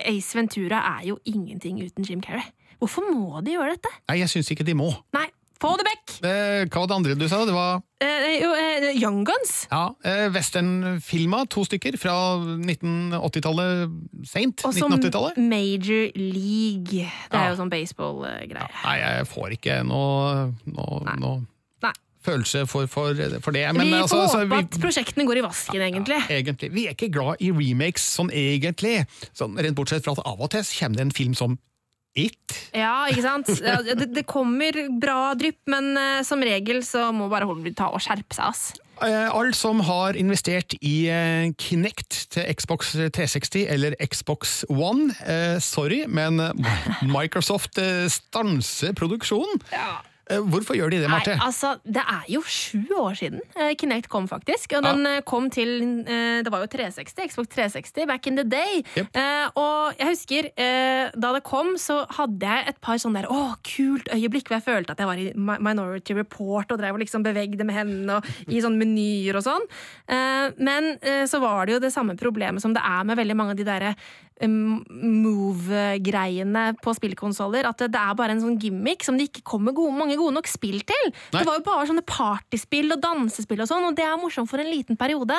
Ace 0.06 0.34
Ventura 0.36 0.80
er 1.00 1.06
jo 1.08 1.18
ingenting 1.26 1.82
uten 1.84 2.04
Jim 2.08 2.20
Carrey. 2.22 2.46
Hvorfor 2.80 3.02
må 3.12 3.42
de 3.44 3.52
gjøre 3.58 3.76
dette? 3.76 3.88
Nei, 4.08 4.18
jeg 4.22 4.28
syns 4.32 4.50
ikke 4.50 4.64
de 4.64 4.74
må. 4.74 4.88
Nei, 5.12 5.26
få 5.60 5.74
det 5.76 5.84
vekk! 5.84 6.14
Eh, 6.24 6.64
hva 6.72 6.80
var 6.80 6.86
det 6.88 6.96
andre 6.96 7.14
du 7.20 7.26
sa? 7.28 7.44
Det 7.44 7.52
var 7.54 7.82
Eh, 8.00 8.40
jo, 8.40 8.54
eh, 8.56 8.94
Young 8.96 9.24
Guns. 9.28 9.66
ja, 9.70 9.90
eh, 10.04 10.30
Westernfilma, 10.32 11.42
to 11.52 11.64
stykker, 11.68 11.98
fra 12.00 12.14
1980-tallet 12.56 13.90
seint. 14.24 14.64
Og 14.64 14.72
så 14.74 14.86
1980-tallet. 14.88 15.36
Major 15.38 16.10
League. 16.16 17.04
Det 17.04 17.32
er 17.32 17.44
Ja. 17.44 17.50
jo 17.50 17.56
sånn 17.60 17.70
baseball-greie. 17.70 18.68
Nei, 18.84 18.96
jeg 18.98 19.26
får 19.28 19.52
ikke 19.58 19.84
noe, 19.86 20.54
noe, 20.66 21.16
noe. 21.18 21.40
Følelse 22.24 22.66
for, 22.68 22.86
for, 22.90 23.16
for 23.40 23.56
det. 23.56 23.64
vi 23.76 23.92
altså, 23.96 24.16
får 24.16 24.22
altså, 24.26 24.42
håpe 24.42 24.50
vi- 24.50 24.60
at 24.66 24.78
prosjektene 24.82 25.26
går 25.28 25.40
i 25.40 25.46
vasken, 25.46 25.80
egentlig. 25.86 26.20
Egentlig. 26.30 26.70
Vi 26.74 26.86
er 26.86 26.96
ikke 26.96 27.12
glad 27.14 27.40
i 27.40 27.50
remakes 27.54 28.04
sånn 28.18 28.30
egentlig. 28.34 29.00
Sånn, 29.32 29.56
rent 29.56 29.78
bortsett 29.78 30.04
fra 30.04 30.16
at 30.18 30.24
av 30.26 30.40
og 30.40 30.52
til 30.52 30.64
kommer 30.78 31.00
det 31.00 31.08
en 31.08 31.18
film 31.22 31.34
som 31.38 31.58
It. 32.18 32.56
Ja, 32.74 33.06
ikke 33.06 33.22
sant? 33.22 33.46
Det, 33.46 34.08
det 34.10 34.24
kommer 34.26 34.74
bra 34.98 35.30
drypp, 35.38 35.60
men 35.70 35.92
uh, 35.94 36.22
som 36.26 36.42
regel 36.42 36.82
så 36.82 37.12
må 37.14 37.28
bare 37.30 37.46
Hollywood 37.46 37.76
ta 37.78 37.86
og 37.94 38.02
skjerpe 38.02 38.34
seg, 38.34 38.48
ass. 38.50 38.64
Eh, 39.00 39.30
Alle 39.30 39.54
som 39.56 39.78
har 39.86 40.18
investert 40.18 40.74
i 40.82 41.06
eh, 41.08 41.52
Kinect 41.56 42.18
til 42.34 42.50
Xbox 42.58 42.90
360 42.98 43.62
eller 43.72 43.94
Xbox 44.02 44.64
One, 44.68 45.14
sorry, 45.64 46.02
men 46.10 46.36
Microsoft 47.06 47.78
stanser 48.12 48.92
produksjonen. 48.98 49.62
Eh, 49.72 50.09
Hvorfor 50.50 50.78
gjør 50.78 50.92
de 50.94 51.02
det, 51.02 51.10
Marte? 51.10 51.34
Nei, 51.34 51.46
altså, 51.46 51.74
det 51.84 52.02
er 52.02 52.28
jo 52.30 52.42
sju 52.46 52.84
år 53.00 53.18
siden 53.18 53.40
eh, 53.56 53.74
Kinect 53.78 54.10
kom, 54.12 54.28
faktisk. 54.30 54.76
Og 54.78 54.84
den 54.86 55.06
ah. 55.08 55.20
kom 55.26 55.50
til 55.52 56.02
eh, 56.04 56.40
Det 56.44 56.52
var 56.52 56.64
jo 56.64 56.70
360, 56.70 57.30
Xbox 57.32 57.50
360 57.54 58.08
back 58.10 58.30
in 58.30 58.38
the 58.38 58.46
day. 58.46 58.82
Yep. 58.96 59.08
og 59.60 59.98
jeg 59.98 60.08
husker 60.08 60.50
eh, 60.54 61.10
da 61.14 61.32
det 61.34 61.42
kom, 61.46 61.74
så 61.80 62.02
hadde 62.16 62.46
jeg 62.46 62.68
et 62.72 62.80
par 62.82 62.98
sånne 63.00 63.22
der 63.22 63.30
Å, 63.30 63.54
kult 63.66 64.10
øyeblikk 64.14 64.48
hvor 64.48 64.58
jeg 64.58 64.66
følte 64.66 64.94
at 64.94 65.02
jeg 65.02 65.10
var 65.10 65.20
i 65.20 65.30
Minority 65.36 66.16
Report 66.16 66.72
og 66.72 66.80
drev 66.80 66.96
og 66.96 67.02
liksom 67.02 67.24
bevegde 67.26 67.66
med 67.66 67.76
hendene 67.76 68.18
og 68.18 68.50
i 68.50 68.62
sånne 68.62 68.80
menyer 68.80 69.38
og 69.38 69.46
sånn. 69.46 69.64
Eh, 70.10 70.46
men 70.58 70.82
eh, 71.00 71.24
så 71.30 71.38
var 71.42 71.66
det 71.66 71.76
jo 71.76 71.84
det 71.84 71.94
samme 71.94 72.18
problemet 72.20 72.62
som 72.62 72.74
det 72.76 72.82
er 72.84 73.06
med 73.06 73.18
veldig 73.20 73.36
mange 73.38 73.54
av 73.54 73.60
de 73.60 73.68
derre 73.68 73.94
move-greiene 75.20 76.64
på 76.80 76.94
spillkonsoller. 76.96 77.64
At 77.68 77.78
det, 77.82 77.88
det 77.92 78.00
er 78.00 78.14
bare 78.16 78.32
en 78.36 78.40
sånn 78.44 78.60
gimmick 78.60 79.04
som 79.04 79.16
det 79.18 79.26
ikke 79.28 79.48
kommer 79.52 79.76
gode, 79.76 79.98
mange 79.98 80.16
gode 80.20 80.36
nok 80.36 80.50
spill 80.50 80.80
til. 80.86 81.10
Nei. 81.10 81.40
Det 81.40 81.46
var 81.48 81.58
jo 81.58 81.66
bare 81.66 81.88
sånne 81.90 82.06
partyspill 82.06 82.94
og 82.94 83.02
dansespill 83.02 83.64
og 83.64 83.70
sånn, 83.70 83.90
og 83.90 83.98
det 83.98 84.06
er 84.06 84.20
morsomt 84.20 84.50
for 84.52 84.62
en 84.62 84.70
liten 84.70 84.98
periode, 85.00 85.36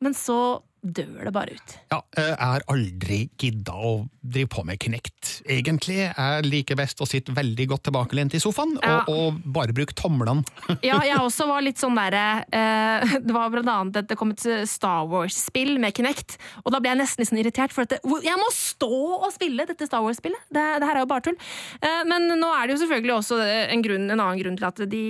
men 0.00 0.16
så 0.16 0.40
dør 0.82 1.26
det 1.28 1.32
bare 1.34 1.54
ut. 1.56 1.72
Ja, 1.92 1.98
jeg 2.16 2.36
har 2.40 2.62
aldri 2.72 3.18
gidda 3.40 3.74
å 3.76 3.90
drive 4.20 4.48
på 4.52 4.62
med 4.64 4.78
Kinect, 4.80 5.42
egentlig. 5.48 5.98
Jeg 6.08 6.44
liker 6.46 6.78
best 6.80 7.00
å 7.04 7.08
sitte 7.08 7.34
veldig 7.36 7.66
godt 7.72 7.84
tilbakelent 7.88 8.34
i 8.36 8.40
sofaen 8.42 8.76
Ja. 8.80 9.02
og, 9.04 9.10
og 9.36 9.40
bare 9.56 9.74
bruke 9.76 9.96
tomlene. 9.96 10.44
Ja, 10.86 11.00
jeg 11.04 11.18
også 11.20 11.44
var 11.50 11.60
litt 11.64 11.78
sånn 11.80 11.96
derre 11.98 12.44
eh, 12.56 13.16
Det 13.20 13.34
var 13.34 13.50
blant 13.52 13.68
annet 13.68 13.98
at 14.00 14.08
det 14.10 14.16
kom 14.18 14.32
et 14.32 14.44
Star 14.70 15.04
Wars-spill 15.10 15.74
med 15.82 15.92
Kinect, 15.96 16.38
og 16.64 16.72
da 16.74 16.80
ble 16.80 16.92
jeg 16.94 17.00
nesten 17.02 17.22
litt 17.22 17.30
sånn 17.30 17.40
irritert, 17.42 17.74
for 17.76 17.84
at 17.84 17.92
det, 17.96 18.00
jeg 18.24 18.38
må 18.40 18.48
stå 18.54 18.90
og 19.20 19.28
spille 19.34 19.66
dette 19.68 19.88
Star 19.88 20.02
Wars-spillet! 20.04 20.40
Det, 20.48 20.64
det 20.80 20.88
her 20.88 20.96
er 21.00 21.04
jo 21.04 21.10
bare 21.10 21.26
tull. 21.28 21.38
Eh, 21.82 22.00
men 22.08 22.28
nå 22.40 22.50
er 22.56 22.66
det 22.70 22.76
jo 22.78 22.82
selvfølgelig 22.86 23.16
også 23.18 23.40
en, 23.44 23.84
grunn, 23.84 24.08
en 24.08 24.16
annen 24.24 24.40
grunn 24.40 24.56
til 24.60 24.68
at 24.70 24.82
de 24.90 25.04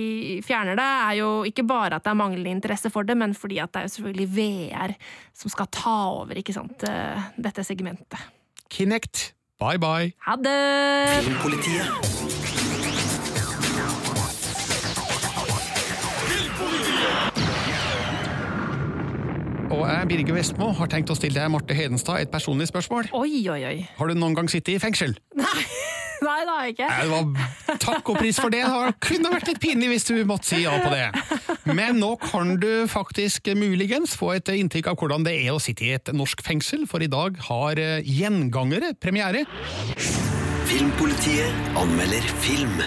fjerner 0.45 0.79
det, 0.79 0.89
er 1.07 1.17
jo 1.21 1.31
ikke 1.47 1.65
bare 1.69 1.97
at 1.99 2.05
det 2.07 2.11
er 2.13 2.19
manglende 2.19 2.55
interesse 2.57 2.91
for 2.93 3.07
det, 3.07 3.15
men 3.19 3.35
fordi 3.37 3.61
at 3.63 3.71
det 3.71 3.81
er 3.83 3.87
jo 3.89 3.95
selvfølgelig 3.95 4.29
VR 4.35 4.95
som 5.41 5.51
skal 5.53 5.60
ta 5.69 5.97
over, 6.21 6.37
ikke 6.39 6.55
sant, 6.55 6.83
eh, 6.87 7.29
dette 7.37 7.63
segmentet. 7.67 8.19
Kinect, 8.71 9.33
bye 9.59 9.77
bye. 9.81 10.13
Ha 10.25 10.35
det! 10.39 11.23
Filmpolitiet. 11.27 12.31
Og 19.71 19.85
jeg, 19.87 20.07
Birger 20.07 20.35
Vestmo, 20.35 20.71
har 20.75 20.89
tenkt 20.91 21.11
å 21.13 21.15
stille 21.15 21.39
deg, 21.39 21.47
Marte 21.51 21.75
Hedenstad, 21.75 22.19
et 22.19 22.31
personlig 22.31 22.67
spørsmål. 22.67 23.07
Oi, 23.15 23.47
oi, 23.47 23.61
oi. 23.69 23.77
Har 23.97 24.11
du 24.11 24.19
noen 24.19 24.35
gang 24.35 24.51
sittet 24.51 24.75
i 24.75 24.81
fengsel? 24.83 25.15
Nei, 25.39 25.63
det 26.45 26.51
har 26.51 26.65
jeg 26.65 26.75
ikke. 26.75 26.87
Nei, 26.91 27.01
det 27.01 27.11
var 27.11 27.79
takk 27.81 28.11
og 28.13 28.19
pris 28.21 28.39
for 28.41 28.53
det. 28.53 28.61
Det 28.61 28.93
kunne 29.01 29.31
vært 29.33 29.49
litt 29.49 29.61
pinlig 29.63 29.89
hvis 29.95 30.07
du 30.09 30.13
måtte 30.29 30.51
si 30.51 30.61
ja 30.63 30.75
på 30.83 30.91
det. 30.93 31.09
Men 31.73 31.97
nå 32.01 32.13
kan 32.21 32.55
du 32.61 32.85
faktisk 32.91 33.49
muligens 33.57 34.13
få 34.19 34.35
et 34.37 34.51
inntrykk 34.53 34.91
av 34.91 35.01
hvordan 35.01 35.25
det 35.25 35.35
er 35.41 35.55
å 35.55 35.61
sitte 35.61 35.87
i 35.87 35.93
et 35.97 36.13
norsk 36.13 36.43
fengsel, 36.45 36.85
for 36.89 37.01
i 37.01 37.09
dag 37.11 37.39
har 37.49 37.81
eh, 37.81 38.05
Gjengangere 38.05 38.93
premiere. 39.01 39.45
Filmpolitiet 40.69 41.77
anmelder 41.79 42.27
film. 42.43 42.77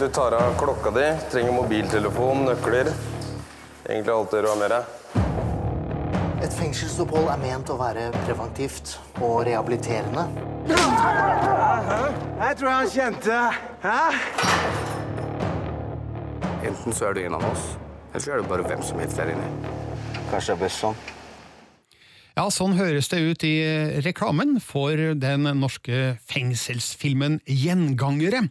Du 0.00 0.08
tar 0.12 0.34
av 0.36 0.56
klokka 0.60 0.90
di, 0.92 1.06
trenger 1.32 1.54
mobiltelefon, 1.56 2.44
nøkler. 2.50 2.90
Egentlig 3.86 4.12
alt 4.12 4.34
det 4.34 4.42
du 4.44 4.50
har 4.50 4.58
med 4.60 4.74
deg. 4.74 4.99
Et 6.50 6.56
fengselsopphold 6.58 7.28
er 7.30 7.38
ment 7.38 7.68
å 7.70 7.76
være 7.78 8.08
preventivt 8.24 8.96
og 9.22 9.44
rehabiliterende. 9.46 10.24
Jeg 12.40 12.56
tror 12.58 12.70
han 12.72 12.90
kjente 12.90 13.36
Hæ? 13.84 14.00
Enten 16.66 16.96
så 16.96 17.06
er 17.06 17.14
du 17.14 17.20
en 17.22 17.38
av 17.38 17.46
oss, 17.52 17.68
eller 18.10 18.24
så 18.24 18.34
er 18.34 18.42
du 18.42 18.50
bare 18.50 18.66
hvem 18.66 18.82
som 18.82 18.98
helst 18.98 19.20
der 19.22 19.30
inne. 19.30 19.46
Kanskje 20.32 20.50
det 20.50 20.56
er 20.56 20.62
best 20.64 20.82
sånn. 20.82 20.98
Ja, 22.34 22.48
sånn 22.50 22.74
høres 22.80 23.12
det 23.14 23.22
ut 23.22 23.46
i 23.46 23.54
reklamen 24.02 24.58
for 24.58 25.14
den 25.22 25.46
norske 25.62 26.16
fengselsfilmen 26.34 27.38
Gjengangere. 27.46 28.48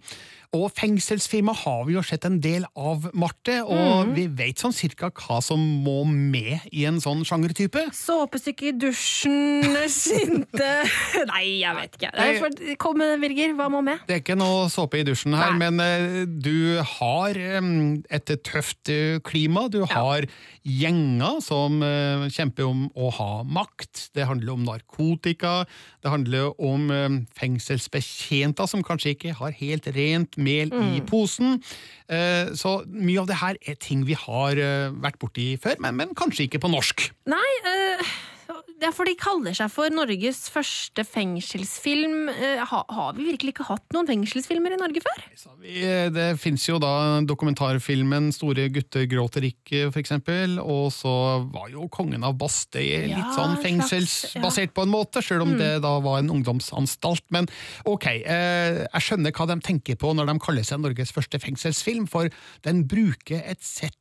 Og 0.58 0.72
fengselsfilmer 0.74 1.54
har 1.62 1.84
vi 1.86 1.94
jo 1.94 2.02
sett 2.02 2.24
en 2.26 2.40
del 2.42 2.64
av, 2.74 3.04
Marte, 3.14 3.60
og 3.62 4.08
mm. 4.10 4.14
vi 4.16 4.24
vet 4.40 4.58
sånn 4.58 4.74
cirka 4.74 5.12
hva 5.14 5.38
som 5.46 5.62
må 5.86 6.00
med 6.10 6.64
i 6.74 6.88
en 6.90 6.98
sånn 7.04 7.22
sjangertype. 7.28 7.84
Såpestykke 7.94 8.72
i 8.72 8.74
dusjen, 8.82 9.78
sinte 9.94 10.70
Nei, 11.30 11.44
jeg 11.62 11.76
vet 11.78 12.00
ikke. 12.00 12.10
Nei. 12.18 12.32
For- 12.42 12.74
Kom 12.82 12.98
med, 12.98 13.14
Birger. 13.22 13.54
Hva 13.60 13.68
må 13.70 13.84
med? 13.86 14.02
Det 14.08 14.16
er 14.16 14.24
ikke 14.24 14.40
noe 14.40 14.66
såpe 14.74 15.04
i 15.04 15.06
dusjen 15.06 15.38
her, 15.38 15.54
men 15.60 15.78
eh, 15.84 16.24
du 16.26 16.82
har 16.96 17.38
eh, 17.38 17.70
et 18.18 18.34
tøft 18.46 18.90
eh, 18.90 19.20
klima. 19.22 19.68
Du 19.70 19.84
har 19.86 20.26
gjenger 20.66 21.40
som 21.46 21.78
kjemper 22.34 22.68
om 22.68 22.88
å 22.98 23.12
ha 23.16 23.30
makt. 23.46 24.10
Det 24.18 24.26
handler 24.28 24.58
om 24.58 24.66
narkotika. 24.66 25.54
Det 26.04 26.12
handler 26.12 26.52
om 26.62 26.90
fengselsbetjenter 27.38 28.70
som 28.70 28.84
kanskje 28.86 29.14
ikke 29.16 29.38
har 29.40 29.56
helt 29.62 29.88
rent 29.96 30.39
mel 30.40 30.72
i 30.74 31.00
Mm. 31.00 31.06
posen. 31.10 31.60
Eh, 32.10 32.50
Så 32.58 32.84
mye 32.88 33.20
av 33.22 33.28
det 33.28 33.36
her 33.38 33.56
er 33.68 33.76
ting 33.76 34.04
vi 34.08 34.14
har 34.18 34.52
eh, 34.58 34.90
vært 34.92 35.20
borti 35.22 35.52
før, 35.62 35.76
men, 35.80 35.96
men 35.96 36.16
kanskje 36.18 36.48
ikke 36.48 36.60
på 36.64 36.72
norsk. 36.74 37.10
Nei, 37.30 37.50
eh, 37.66 38.02
er 38.88 38.94
for 38.96 39.06
de 39.06 39.16
kaller 39.20 39.54
seg 39.58 39.70
for 39.74 39.90
Norges 39.92 40.50
første 40.50 41.04
fengselsfilm. 41.04 42.30
Eh, 42.32 42.62
ha, 42.70 42.80
har 42.90 43.14
vi 43.18 43.26
virkelig 43.32 43.54
ikke 43.56 43.66
hatt 43.68 43.84
noen 43.96 44.08
fengselsfilmer 44.08 44.76
i 44.76 44.80
Norge 44.80 45.02
før? 45.04 45.24
Eh, 45.66 46.10
Det 46.10 46.40
fins 46.40 46.66
jo 46.70 46.78
da 46.80 47.20
dokumentarfilmen 47.28 48.32
'Store 48.32 48.70
gutter 48.70 49.06
gråter 49.10 49.42
ikke', 49.50 49.92
for 49.92 50.00
eksempel. 50.00 50.60
Og 50.60 50.92
så 50.92 51.50
var 51.52 51.70
jo 51.70 51.88
'Kongen 51.90 52.24
av 52.24 52.38
Bastøy' 52.38 53.08
litt 53.08 53.18
Ja, 53.18 53.34
sånn 53.36 53.58
fengselsbasert 53.62 54.70
ja. 54.70 54.74
på 54.76 54.84
en 54.84 54.90
måte, 54.94 55.22
sjøl 55.22 55.42
om 55.42 55.54
Mm. 55.54 55.58
det 55.58 55.82
da 55.82 56.00
var 56.00 56.20
en 56.20 56.30
ungdomsanstalt. 56.30 57.22
Men 57.32 57.48
ok, 57.86 58.06
eh, 58.08 58.88
jeg 58.94 59.02
skjønner 59.02 59.32
hva 59.32 59.48
de 59.48 59.60
tenker 59.62 59.96
på 59.96 60.14
når 60.16 60.26
de 60.34 60.40
kaller 60.40 60.64
seg 60.64 60.80
Norges 60.80 61.12
første 61.12 61.40
fengselsfilm, 61.40 62.08
for 62.08 62.30
den 62.64 62.84
bruker 62.88 63.42
et 63.46 63.62
sett 63.62 63.94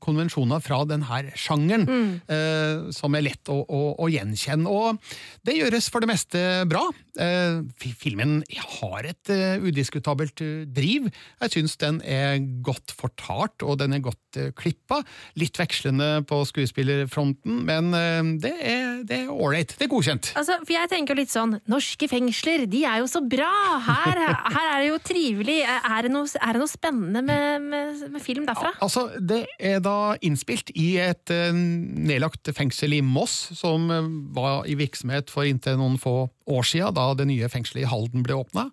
konvensjoner 0.00 0.62
fra 0.62 0.84
denne 0.84 1.32
sjangeren 1.36 1.86
Mm. 1.86 2.92
som 2.92 3.14
er 3.14 3.22
lett 3.22 3.44
å, 3.48 3.64
å, 3.68 3.95
å 3.98 4.08
gjenkjenne. 4.12 4.70
Og 4.70 5.00
det 5.46 5.58
gjøres 5.58 5.90
for 5.92 6.04
det 6.04 6.10
meste 6.10 6.42
bra. 6.70 6.84
Eh, 7.16 7.62
filmen 7.96 8.42
har 8.80 9.08
et 9.08 9.32
eh, 9.32 9.62
udiskutabelt 9.62 10.42
eh, 10.44 10.64
driv. 10.68 11.08
Jeg 11.40 11.54
syns 11.54 11.76
den 11.80 12.00
er 12.04 12.38
godt 12.64 12.92
fortalt, 12.96 13.64
og 13.64 13.78
den 13.80 13.96
er 13.96 14.04
godt 14.04 14.38
uh, 14.40 14.50
klippa. 14.56 15.00
Litt 15.40 15.56
vekslende 15.58 16.22
på 16.28 16.42
skuespillerfronten, 16.48 17.62
men 17.68 17.92
eh, 17.96 18.32
det 18.42 18.52
er 18.60 19.00
det 19.08 19.22
ålreit. 19.32 19.76
Det 19.78 19.88
er 19.88 19.92
godkjent. 19.92 20.32
Altså, 20.38 20.58
for 20.62 20.74
jeg 20.76 20.92
tenker 20.92 21.18
litt 21.18 21.32
sånn 21.32 21.56
Norske 21.70 22.08
fengsler, 22.10 22.66
de 22.70 22.84
er 22.88 23.00
jo 23.02 23.08
så 23.10 23.22
bra! 23.24 23.52
Her, 23.86 24.20
her 24.52 24.70
er 24.74 24.82
det 24.82 24.90
jo 24.90 25.00
trivelig. 25.04 25.58
Er 25.66 26.06
det 26.06 26.12
noe, 26.12 26.28
er 26.28 26.56
det 26.56 26.62
noe 26.62 26.70
spennende 26.70 27.22
med, 27.24 27.66
med, 27.70 28.04
med 28.12 28.24
film 28.24 28.46
derfra? 28.48 28.74
Altså, 28.84 29.08
Det 29.20 29.44
er 29.56 29.80
da 29.84 30.16
innspilt 30.24 30.72
i 30.76 30.96
et 31.02 31.32
eh, 31.32 31.52
nedlagt 31.54 32.50
fengsel 32.56 32.96
i 32.98 33.02
Moss, 33.04 33.36
som 33.56 33.85
eh, 33.90 34.08
var 34.36 34.66
i 34.66 34.76
virksomhet 34.78 35.30
for 35.32 35.48
inntil 35.48 35.78
noen 35.80 35.98
få 36.00 36.28
år 36.46 36.66
siden, 36.66 36.94
da 36.96 37.12
det 37.18 37.26
nye 37.30 37.48
fengselet 37.50 37.84
i 37.84 37.90
Halden 37.90 38.22
ble 38.26 38.36
åpna. 38.38 38.68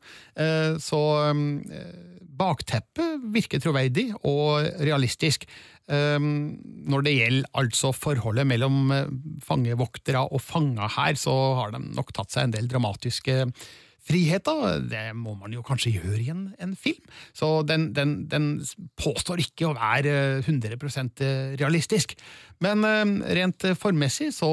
Så 0.81 0.99
eh, 1.29 2.11
bakteppet 2.33 3.21
virker 3.33 3.61
troverdig 3.61 4.07
og 4.25 4.65
realistisk. 4.81 5.45
eh, 5.89 6.19
Når 6.19 7.05
det 7.05 7.15
gjelder 7.17 7.49
altså 7.61 7.93
forholdet 7.93 8.47
mellom 8.49 8.91
eh, 8.91 9.11
fangevoktere 9.45 10.25
og 10.29 10.41
fanger 10.41 10.89
her, 10.97 11.15
så 11.19 11.33
har 11.59 11.73
de 11.75 11.83
nok 11.93 12.13
tatt 12.13 12.33
seg 12.33 12.47
en 12.47 12.55
del 12.57 12.69
dramatiske 12.71 13.43
friheter. 14.07 14.81
Det 14.91 15.03
må 15.15 15.33
man 15.39 15.53
jo 15.55 15.61
kanskje 15.65 15.93
gjøre 15.97 16.19
i 16.23 16.29
en, 16.33 16.41
en 16.61 16.73
film. 16.75 17.03
Så 17.35 17.61
den, 17.67 17.89
den, 17.95 18.15
den 18.31 18.47
påstår 18.99 19.39
ikke 19.43 19.69
å 19.69 19.75
være 19.77 20.41
100% 20.43 21.23
realistisk. 21.61 22.15
Men 22.63 22.83
eh, 22.87 23.13
rent 23.39 23.65
formmessig 23.79 24.31
så 24.35 24.49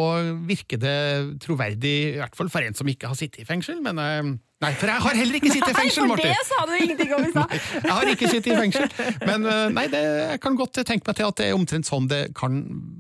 virker 0.47 0.81
det 0.83 0.97
troverdig, 1.45 1.97
i 2.15 2.21
hvert 2.21 2.39
fall 2.39 2.51
for 2.53 2.65
en 2.67 2.75
som 2.79 2.89
ikke 2.91 3.11
har 3.11 3.19
sittet 3.19 3.43
i 3.45 3.49
fengsel. 3.49 3.83
Men 3.85 3.99
eh, 4.03 4.31
Nei, 4.61 4.75
for 4.77 4.91
jeg 4.93 5.01
har 5.01 5.15
heller 5.17 5.37
ikke 5.39 5.49
sittet 5.55 5.71
i 5.73 5.77
fengsel, 5.81 6.05
Nei, 6.05 6.09
Martin. 6.11 6.27
for 6.27 6.37
det 6.37 6.49
sa 6.51 6.65
du 6.69 6.73
ingenting 6.85 7.15
om 7.17 7.23
i 7.25 7.31
stad! 7.35 7.55
Jeg 7.81 7.95
har 7.97 8.11
ikke 8.13 8.29
sittet 8.29 8.51
i 8.53 8.59
fengsel, 8.59 8.91
men 9.25 9.47
eh, 9.49 9.63
nei, 9.73 9.87
det, 9.89 10.03
jeg 10.35 10.41
kan 10.45 10.59
godt 10.59 10.83
tenke 10.85 11.09
meg 11.09 11.17
til 11.17 11.29
at 11.31 11.39
det 11.41 11.47
er 11.49 11.57
omtrent 11.57 11.89
sånn 11.89 12.11
det 12.11 12.19
kan 12.37 12.59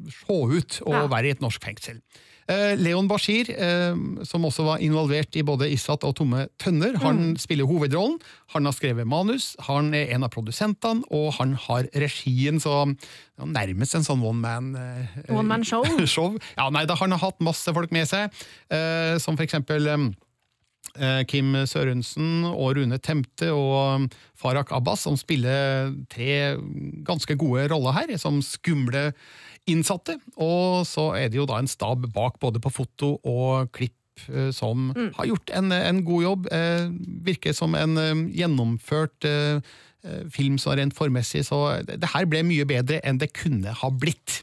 se 0.08 0.38
ut 0.56 0.78
å 0.88 0.94
Ja. 0.96 1.02
være 1.12 1.28
i 1.28 1.34
et 1.36 1.44
norsk 1.44 1.60
fengsel. 1.68 1.98
Eh, 2.50 2.74
Leon 2.80 3.06
Bashir, 3.06 3.50
eh, 3.54 3.94
som 4.26 4.44
også 4.46 4.64
var 4.66 4.82
involvert 4.82 5.36
i 5.38 5.44
både 5.46 5.68
Issat 5.70 6.02
og 6.06 6.16
Tomme 6.18 6.48
tønner, 6.58 6.96
han 6.98 7.36
spiller 7.38 7.68
hovedrollen. 7.68 8.16
Han 8.56 8.66
har 8.66 8.74
skrevet 8.74 9.06
manus, 9.06 9.52
han 9.68 9.92
er 9.94 10.10
en 10.16 10.26
av 10.26 10.32
produsentene, 10.34 11.04
og 11.14 11.36
han 11.38 11.54
har 11.68 11.86
regien, 11.94 12.58
så 12.62 12.88
nærmest 13.38 13.94
en 13.94 14.06
sånn 14.06 14.24
one 14.26 14.42
man 14.42 14.72
eh, 14.74 15.20
One 15.30 15.46
man 15.46 15.66
show. 15.66 15.86
show. 16.10 16.34
Ja, 16.56 16.66
nei, 16.74 16.86
da, 16.90 16.98
han 16.98 17.14
har 17.14 17.22
hatt 17.22 17.38
masse 17.44 17.70
folk 17.76 17.94
med 17.94 18.10
seg, 18.10 18.34
som 19.22 19.36
for 19.36 19.44
eksempel 19.44 19.86
Kim 21.30 21.54
Sørensen 21.68 22.48
og 22.48 22.74
Rune 22.78 22.98
Temte 22.98 23.50
og 23.54 24.08
Farak 24.38 24.72
Abbas, 24.74 25.04
som 25.06 25.18
spiller 25.20 25.92
tre 26.10 26.56
ganske 27.06 27.36
gode 27.38 27.68
roller 27.70 27.94
her, 27.94 28.14
som 28.18 28.40
skumle 28.42 29.10
innsatte. 29.68 30.18
Og 30.40 30.86
så 30.88 31.10
er 31.18 31.28
det 31.28 31.40
jo 31.40 31.48
da 31.48 31.58
en 31.60 31.70
stab 31.70 32.06
bak, 32.14 32.38
både 32.40 32.62
på 32.62 32.72
foto 32.72 33.18
og 33.24 33.72
klipp, 33.76 33.96
som 34.26 34.50
som 34.52 34.90
har 35.16 35.24
gjort 35.30 35.50
en, 35.56 35.72
en 35.72 36.02
god 36.04 36.22
jobb. 36.22 36.48
Eh, 36.52 36.90
virker 37.24 37.54
som 37.56 37.72
en 37.78 37.96
eh, 37.96 38.26
gjennomført 38.36 39.24
eh, 39.24 39.62
eh, 40.04 40.26
film 40.28 40.58
så 40.60 40.74
rent 40.76 40.92
formessig, 40.92 41.46
så 41.48 41.80
det, 41.86 42.00
det 42.02 42.10
her 42.12 42.28
ble 42.28 42.42
mye 42.44 42.66
bedre 42.68 43.00
enn 43.00 43.16
det 43.22 43.32
kunne 43.32 43.72
ha 43.72 43.90
blitt. 43.90 44.42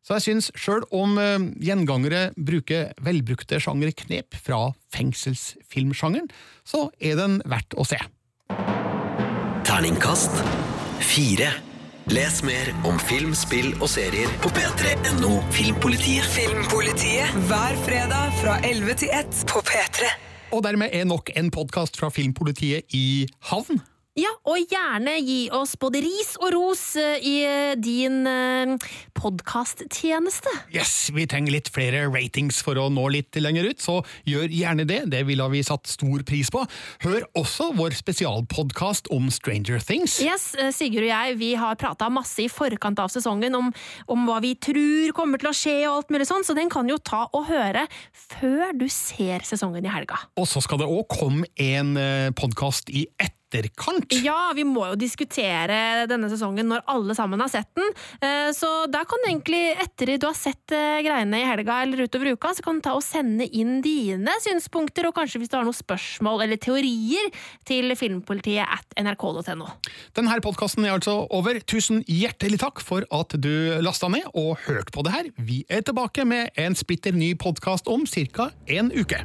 Så 0.00 0.16
jeg 0.16 0.24
syns, 0.24 0.50
sjøl 0.56 0.86
om 0.96 1.18
eh, 1.20 1.36
gjengangere 1.60 2.30
bruker 2.40 2.94
velbrukte 3.04 3.60
sjangerknep 3.60 4.38
fra 4.40 4.70
fengselsfilmsjangeren, 4.96 6.30
så 6.64 6.86
er 6.96 7.20
den 7.20 7.42
verdt 7.44 7.76
å 7.76 7.84
se. 7.84 8.00
Terningkast 9.68 10.40
fire. 11.04 11.52
Les 12.08 12.38
mer 12.40 12.70
om 12.88 12.96
film, 13.04 13.34
spill 13.36 13.74
og 13.82 13.88
serier 13.92 14.30
på 14.40 14.48
p3.no 14.56 15.42
Filmpolitiet. 15.52 16.24
Filmpolitiet 16.32 17.34
hver 17.50 17.76
fredag 17.84 18.32
fra 18.38 18.54
11 18.64 18.94
til 19.02 19.12
1 19.12 19.42
på 19.50 19.60
P3. 19.68 20.08
Og 20.56 20.64
dermed 20.64 20.88
er 20.96 21.04
nok 21.04 21.28
en 21.36 21.50
podkast 21.52 22.00
fra 22.00 22.08
Filmpolitiet 22.08 22.96
i 22.96 23.26
havn. 23.50 23.82
Ja, 24.18 24.30
og 24.50 24.64
gjerne 24.66 25.12
gi 25.22 25.46
oss 25.54 25.76
både 25.78 26.00
ris 26.02 26.32
og 26.40 26.50
ros 26.50 26.80
eh, 26.98 27.20
i 27.22 27.34
eh, 27.46 27.74
din 27.78 28.24
uh, 28.26 28.88
podkasttjeneste. 29.14 30.50
Yes, 30.74 31.12
vi 31.14 31.26
trenger 31.30 31.54
litt 31.54 31.70
flere 31.70 32.00
ratings 32.10 32.58
for 32.64 32.80
å 32.82 32.88
nå 32.90 33.04
litt 33.14 33.38
lenger 33.38 33.68
ut, 33.70 33.84
så 33.84 34.00
gjør 34.26 34.50
gjerne 34.50 34.88
det. 34.88 35.04
Det 35.12 35.22
ville 35.28 35.46
vi 35.52 35.62
satt 35.66 35.86
stor 35.90 36.24
pris 36.26 36.50
på. 36.50 36.64
Hør 37.04 37.28
også 37.38 37.70
vår 37.78 37.94
spesialpodkast 38.00 39.12
om 39.14 39.30
Stranger 39.34 39.78
Things. 39.84 40.18
Yes, 40.24 40.50
eh, 40.58 40.72
Sigurd 40.74 41.06
og 41.06 41.12
jeg 41.12 41.38
vi 41.38 41.52
har 41.60 41.78
prata 41.78 42.10
masse 42.10 42.42
i 42.42 42.50
forkant 42.50 42.98
av 42.98 43.14
sesongen 43.14 43.54
om, 43.54 43.70
om 44.10 44.26
hva 44.26 44.42
vi 44.42 44.56
tror 44.58 45.14
kommer 45.14 45.38
til 45.38 45.52
å 45.52 45.56
skje, 45.56 45.78
og 45.86 46.00
alt 46.00 46.14
mulig 46.16 46.26
sånn, 46.26 46.46
så 46.48 46.58
den 46.58 46.74
kan 46.74 46.90
jo 46.90 46.98
ta 46.98 47.28
og 47.30 47.46
høre 47.52 47.86
før 48.34 48.74
du 48.74 48.88
ser 48.90 49.46
sesongen 49.46 49.86
i 49.86 49.94
helga. 49.94 50.18
Og 50.40 50.50
så 50.50 50.64
skal 50.64 50.82
det 50.82 50.90
òg 50.90 51.06
komme 51.12 51.46
en 51.62 51.94
podkast 52.34 52.90
i 52.90 53.06
etterkant. 53.48 54.12
Ja, 54.24 54.52
vi 54.54 54.64
må 54.68 54.84
jo 54.90 54.96
diskutere 54.98 56.06
denne 56.08 56.28
sesongen 56.30 56.68
når 56.68 56.84
alle 56.90 57.16
sammen 57.16 57.40
har 57.40 57.50
sett 57.52 57.70
den. 57.78 57.88
Eh, 58.20 58.50
Så 58.52 58.86
der 58.90 59.04
kan 59.08 59.20
du 59.24 59.28
egentlig, 59.30 59.76
etter 59.80 60.16
du 60.18 60.26
har 60.26 60.36
sett 60.36 60.72
eh, 60.72 61.00
greiene 61.04 61.40
i 61.40 61.46
helga 61.48 61.82
eller 61.82 62.04
utover 62.04 62.32
uka, 62.34 62.52
så 62.54 62.64
kan 62.64 62.78
du 62.78 62.84
ta 62.84 62.94
og 62.96 63.04
sende 63.04 63.46
inn 63.48 63.80
dine 63.84 64.32
synspunkter, 64.44 65.08
og 65.08 65.16
kanskje 65.16 65.40
hvis 65.42 65.52
du 65.52 65.56
har 65.58 65.66
noen 65.66 65.76
spørsmål 65.76 66.44
eller 66.44 66.60
teorier, 66.60 67.30
til 67.68 67.94
filmpolitiet 67.96 68.64
at 68.64 68.96
nrk.no. 69.00 69.68
Denne 70.16 70.40
podkasten 70.44 70.86
er 70.86 70.96
altså 70.96 71.20
over. 71.34 71.60
Tusen 71.68 72.02
hjertelig 72.08 72.60
takk 72.62 72.82
for 72.84 73.06
at 73.14 73.34
du 73.40 73.78
lasta 73.84 74.10
ned 74.12 74.28
og 74.34 74.58
hørte 74.66 74.94
på 74.94 75.04
det 75.06 75.14
her. 75.14 75.30
Vi 75.38 75.62
er 75.68 75.84
tilbake 75.86 76.24
med 76.28 76.52
en 76.58 76.76
splitter 76.78 77.16
ny 77.16 77.34
podkast 77.38 77.88
om 77.88 78.06
ca. 78.06 78.50
en 78.68 78.92
uke. 78.94 79.24